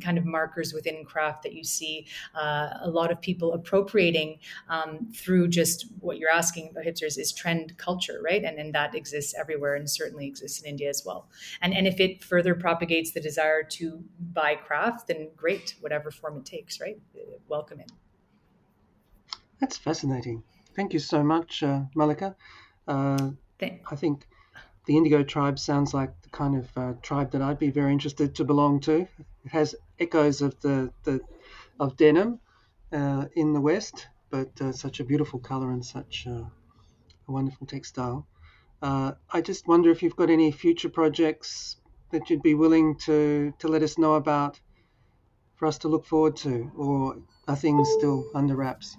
kind 0.00 0.18
of 0.18 0.24
markers 0.24 0.72
within 0.72 1.04
craft 1.04 1.42
that 1.42 1.52
you 1.52 1.64
see 1.64 2.06
uh, 2.36 2.78
a 2.82 2.90
lot 2.90 3.10
of 3.10 3.20
people 3.20 3.52
appropriating 3.52 4.38
um, 4.68 5.08
through 5.14 5.48
just 5.48 5.86
what 6.00 6.18
you're 6.18 6.30
asking 6.30 6.68
about 6.70 6.84
hipsters 6.84 7.18
is 7.18 7.32
trend 7.32 7.76
culture, 7.78 8.20
right? 8.22 8.44
And, 8.44 8.58
and 8.58 8.74
that 8.74 8.94
exists 8.94 9.34
everywhere 9.38 9.74
and 9.74 9.88
certainly 9.88 10.26
exists 10.26 10.60
in 10.60 10.68
India 10.68 10.88
as 10.88 11.02
well. 11.04 11.28
And, 11.62 11.74
and 11.74 11.86
if 11.86 12.00
it 12.00 12.22
further 12.22 12.54
propagates 12.54 13.12
the 13.12 13.20
desire 13.20 13.62
to 13.62 14.04
buy 14.32 14.54
craft, 14.54 15.08
then 15.08 15.28
great, 15.36 15.74
whatever 15.80 16.10
form 16.10 16.36
it 16.36 16.44
takes, 16.44 16.80
right? 16.80 16.98
Welcome 17.48 17.80
it. 17.80 17.92
That's 19.60 19.76
fascinating. 19.76 20.42
Thank 20.74 20.92
you 20.92 20.98
so 20.98 21.22
much, 21.22 21.62
uh, 21.62 21.80
Malika. 21.94 22.36
Uh, 22.86 23.30
I 23.60 23.96
think 23.96 24.26
the 24.84 24.96
Indigo 24.96 25.22
tribe 25.22 25.58
sounds 25.58 25.94
like 25.94 26.10
the 26.22 26.28
kind 26.28 26.56
of 26.56 26.78
uh, 26.78 26.92
tribe 27.02 27.30
that 27.32 27.42
I'd 27.42 27.58
be 27.58 27.70
very 27.70 27.92
interested 27.92 28.34
to 28.36 28.44
belong 28.44 28.80
to. 28.80 29.08
It 29.18 29.50
has 29.50 29.74
echoes 29.98 30.42
of 30.42 30.60
the, 30.60 30.92
the 31.04 31.20
of 31.78 31.96
denim 31.96 32.40
uh, 32.92 33.26
in 33.34 33.52
the 33.52 33.60
West, 33.60 34.08
but 34.30 34.60
uh, 34.60 34.72
such 34.72 35.00
a 35.00 35.04
beautiful 35.04 35.38
color 35.38 35.70
and 35.70 35.84
such 35.84 36.26
a 36.26 36.50
wonderful 37.26 37.66
textile. 37.66 38.26
Uh, 38.82 39.12
I 39.32 39.40
just 39.40 39.66
wonder 39.66 39.90
if 39.90 40.02
you've 40.02 40.16
got 40.16 40.30
any 40.30 40.52
future 40.52 40.88
projects 40.88 41.76
that 42.10 42.30
you'd 42.30 42.42
be 42.42 42.54
willing 42.54 42.96
to, 43.06 43.52
to 43.58 43.68
let 43.68 43.82
us 43.82 43.98
know 43.98 44.14
about 44.14 44.60
for 45.56 45.66
us 45.66 45.78
to 45.78 45.88
look 45.88 46.04
forward 46.04 46.36
to, 46.36 46.70
or 46.76 47.16
are 47.48 47.56
things 47.56 47.88
still 47.98 48.30
under 48.34 48.54
wraps? 48.54 48.96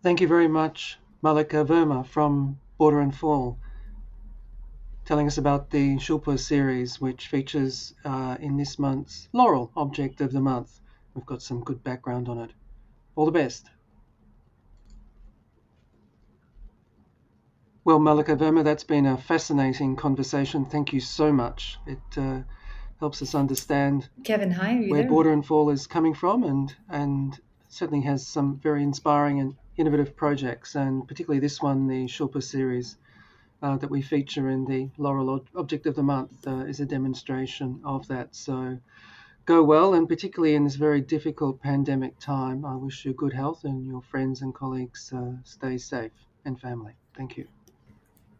Thank 0.00 0.20
you 0.20 0.28
very 0.28 0.46
much, 0.46 0.96
Malika 1.22 1.64
Verma 1.64 2.06
from 2.06 2.60
Border 2.78 3.00
and 3.00 3.12
Fall, 3.12 3.58
telling 5.04 5.26
us 5.26 5.38
about 5.38 5.70
the 5.70 5.96
Shilpa 5.96 6.38
series, 6.38 7.00
which 7.00 7.26
features 7.26 7.94
uh, 8.04 8.36
in 8.38 8.56
this 8.56 8.78
month's 8.78 9.28
Laurel 9.32 9.72
Object 9.76 10.20
of 10.20 10.30
the 10.30 10.40
Month. 10.40 10.78
We've 11.14 11.26
got 11.26 11.42
some 11.42 11.64
good 11.64 11.82
background 11.82 12.28
on 12.28 12.38
it. 12.38 12.52
All 13.16 13.26
the 13.26 13.32
best. 13.32 13.70
Well, 17.84 17.98
Malika 17.98 18.36
Verma, 18.36 18.62
that's 18.62 18.84
been 18.84 19.06
a 19.06 19.16
fascinating 19.16 19.96
conversation. 19.96 20.64
Thank 20.64 20.92
you 20.92 21.00
so 21.00 21.32
much. 21.32 21.76
It 21.88 21.98
uh, 22.16 22.42
helps 23.00 23.20
us 23.20 23.34
understand 23.34 24.08
Kevin, 24.22 24.52
hi, 24.52 24.76
where 24.76 25.00
there? 25.00 25.10
Border 25.10 25.32
and 25.32 25.44
Fall 25.44 25.70
is 25.70 25.88
coming 25.88 26.14
from, 26.14 26.44
and 26.44 26.72
and 26.88 27.36
certainly 27.68 28.04
has 28.04 28.24
some 28.24 28.58
very 28.58 28.84
inspiring 28.84 29.40
and 29.40 29.56
innovative 29.78 30.14
projects, 30.16 30.74
and 30.74 31.06
particularly 31.08 31.40
this 31.40 31.62
one, 31.62 31.86
the 31.86 32.06
Shilpa 32.06 32.42
series 32.42 32.96
uh, 33.62 33.76
that 33.78 33.90
we 33.90 34.02
feature 34.02 34.50
in 34.50 34.64
the 34.64 34.90
Laurel 34.98 35.44
Object 35.54 35.86
of 35.86 35.94
the 35.94 36.02
Month, 36.02 36.46
uh, 36.46 36.64
is 36.66 36.80
a 36.80 36.86
demonstration 36.86 37.80
of 37.84 38.06
that. 38.08 38.34
So 38.34 38.78
go 39.46 39.62
well, 39.62 39.94
and 39.94 40.08
particularly 40.08 40.54
in 40.54 40.64
this 40.64 40.76
very 40.76 41.00
difficult 41.00 41.60
pandemic 41.60 42.18
time, 42.18 42.64
I 42.64 42.76
wish 42.76 43.04
you 43.04 43.12
good 43.14 43.32
health 43.32 43.64
and 43.64 43.86
your 43.86 44.02
friends 44.02 44.42
and 44.42 44.54
colleagues 44.54 45.12
uh, 45.12 45.32
stay 45.44 45.78
safe 45.78 46.12
and 46.44 46.60
family. 46.60 46.92
Thank 47.16 47.36
you. 47.36 47.48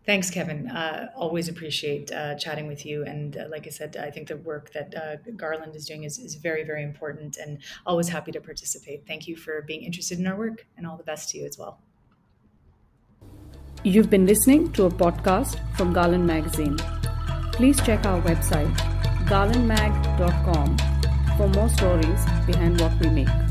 Thanks, 0.09 0.31
Kevin. 0.31 0.71
Uh, 0.71 1.11
always 1.15 1.51
appreciate 1.51 2.11
uh, 2.13 2.35
chatting 2.37 2.67
with 2.67 2.87
you. 2.87 3.05
And 3.05 3.37
uh, 3.37 3.45
like 3.51 3.67
I 3.67 3.69
said, 3.69 3.95
I 3.99 4.11
think 4.11 4.29
the 4.29 4.39
work 4.39 4.73
that 4.73 4.95
uh, 4.95 5.17
Garland 5.37 5.77
is 5.77 5.85
doing 5.85 6.05
is, 6.05 6.19
is 6.19 6.37
very, 6.37 6.65
very 6.65 6.83
important 6.83 7.37
and 7.37 7.59
always 7.85 8.09
happy 8.09 8.33
to 8.33 8.41
participate. 8.41 9.07
Thank 9.07 9.29
you 9.29 9.37
for 9.37 9.61
being 9.67 9.83
interested 9.83 10.19
in 10.19 10.27
our 10.27 10.35
work 10.35 10.67
and 10.79 10.87
all 10.87 10.97
the 10.97 11.03
best 11.03 11.29
to 11.33 11.39
you 11.39 11.45
as 11.45 11.59
well. 11.59 11.83
You've 13.85 14.09
been 14.09 14.25
listening 14.25 14.73
to 14.73 14.87
a 14.87 14.91
podcast 14.91 15.61
from 15.77 15.93
Garland 15.93 16.27
Magazine. 16.27 16.79
Please 17.53 17.79
check 17.83 18.07
our 18.07 18.23
website, 18.23 18.75
garlandmag.com, 19.27 20.79
for 21.37 21.49
more 21.49 21.69
stories 21.69 22.25
behind 22.47 22.81
what 22.81 22.99
we 23.01 23.11
make. 23.11 23.48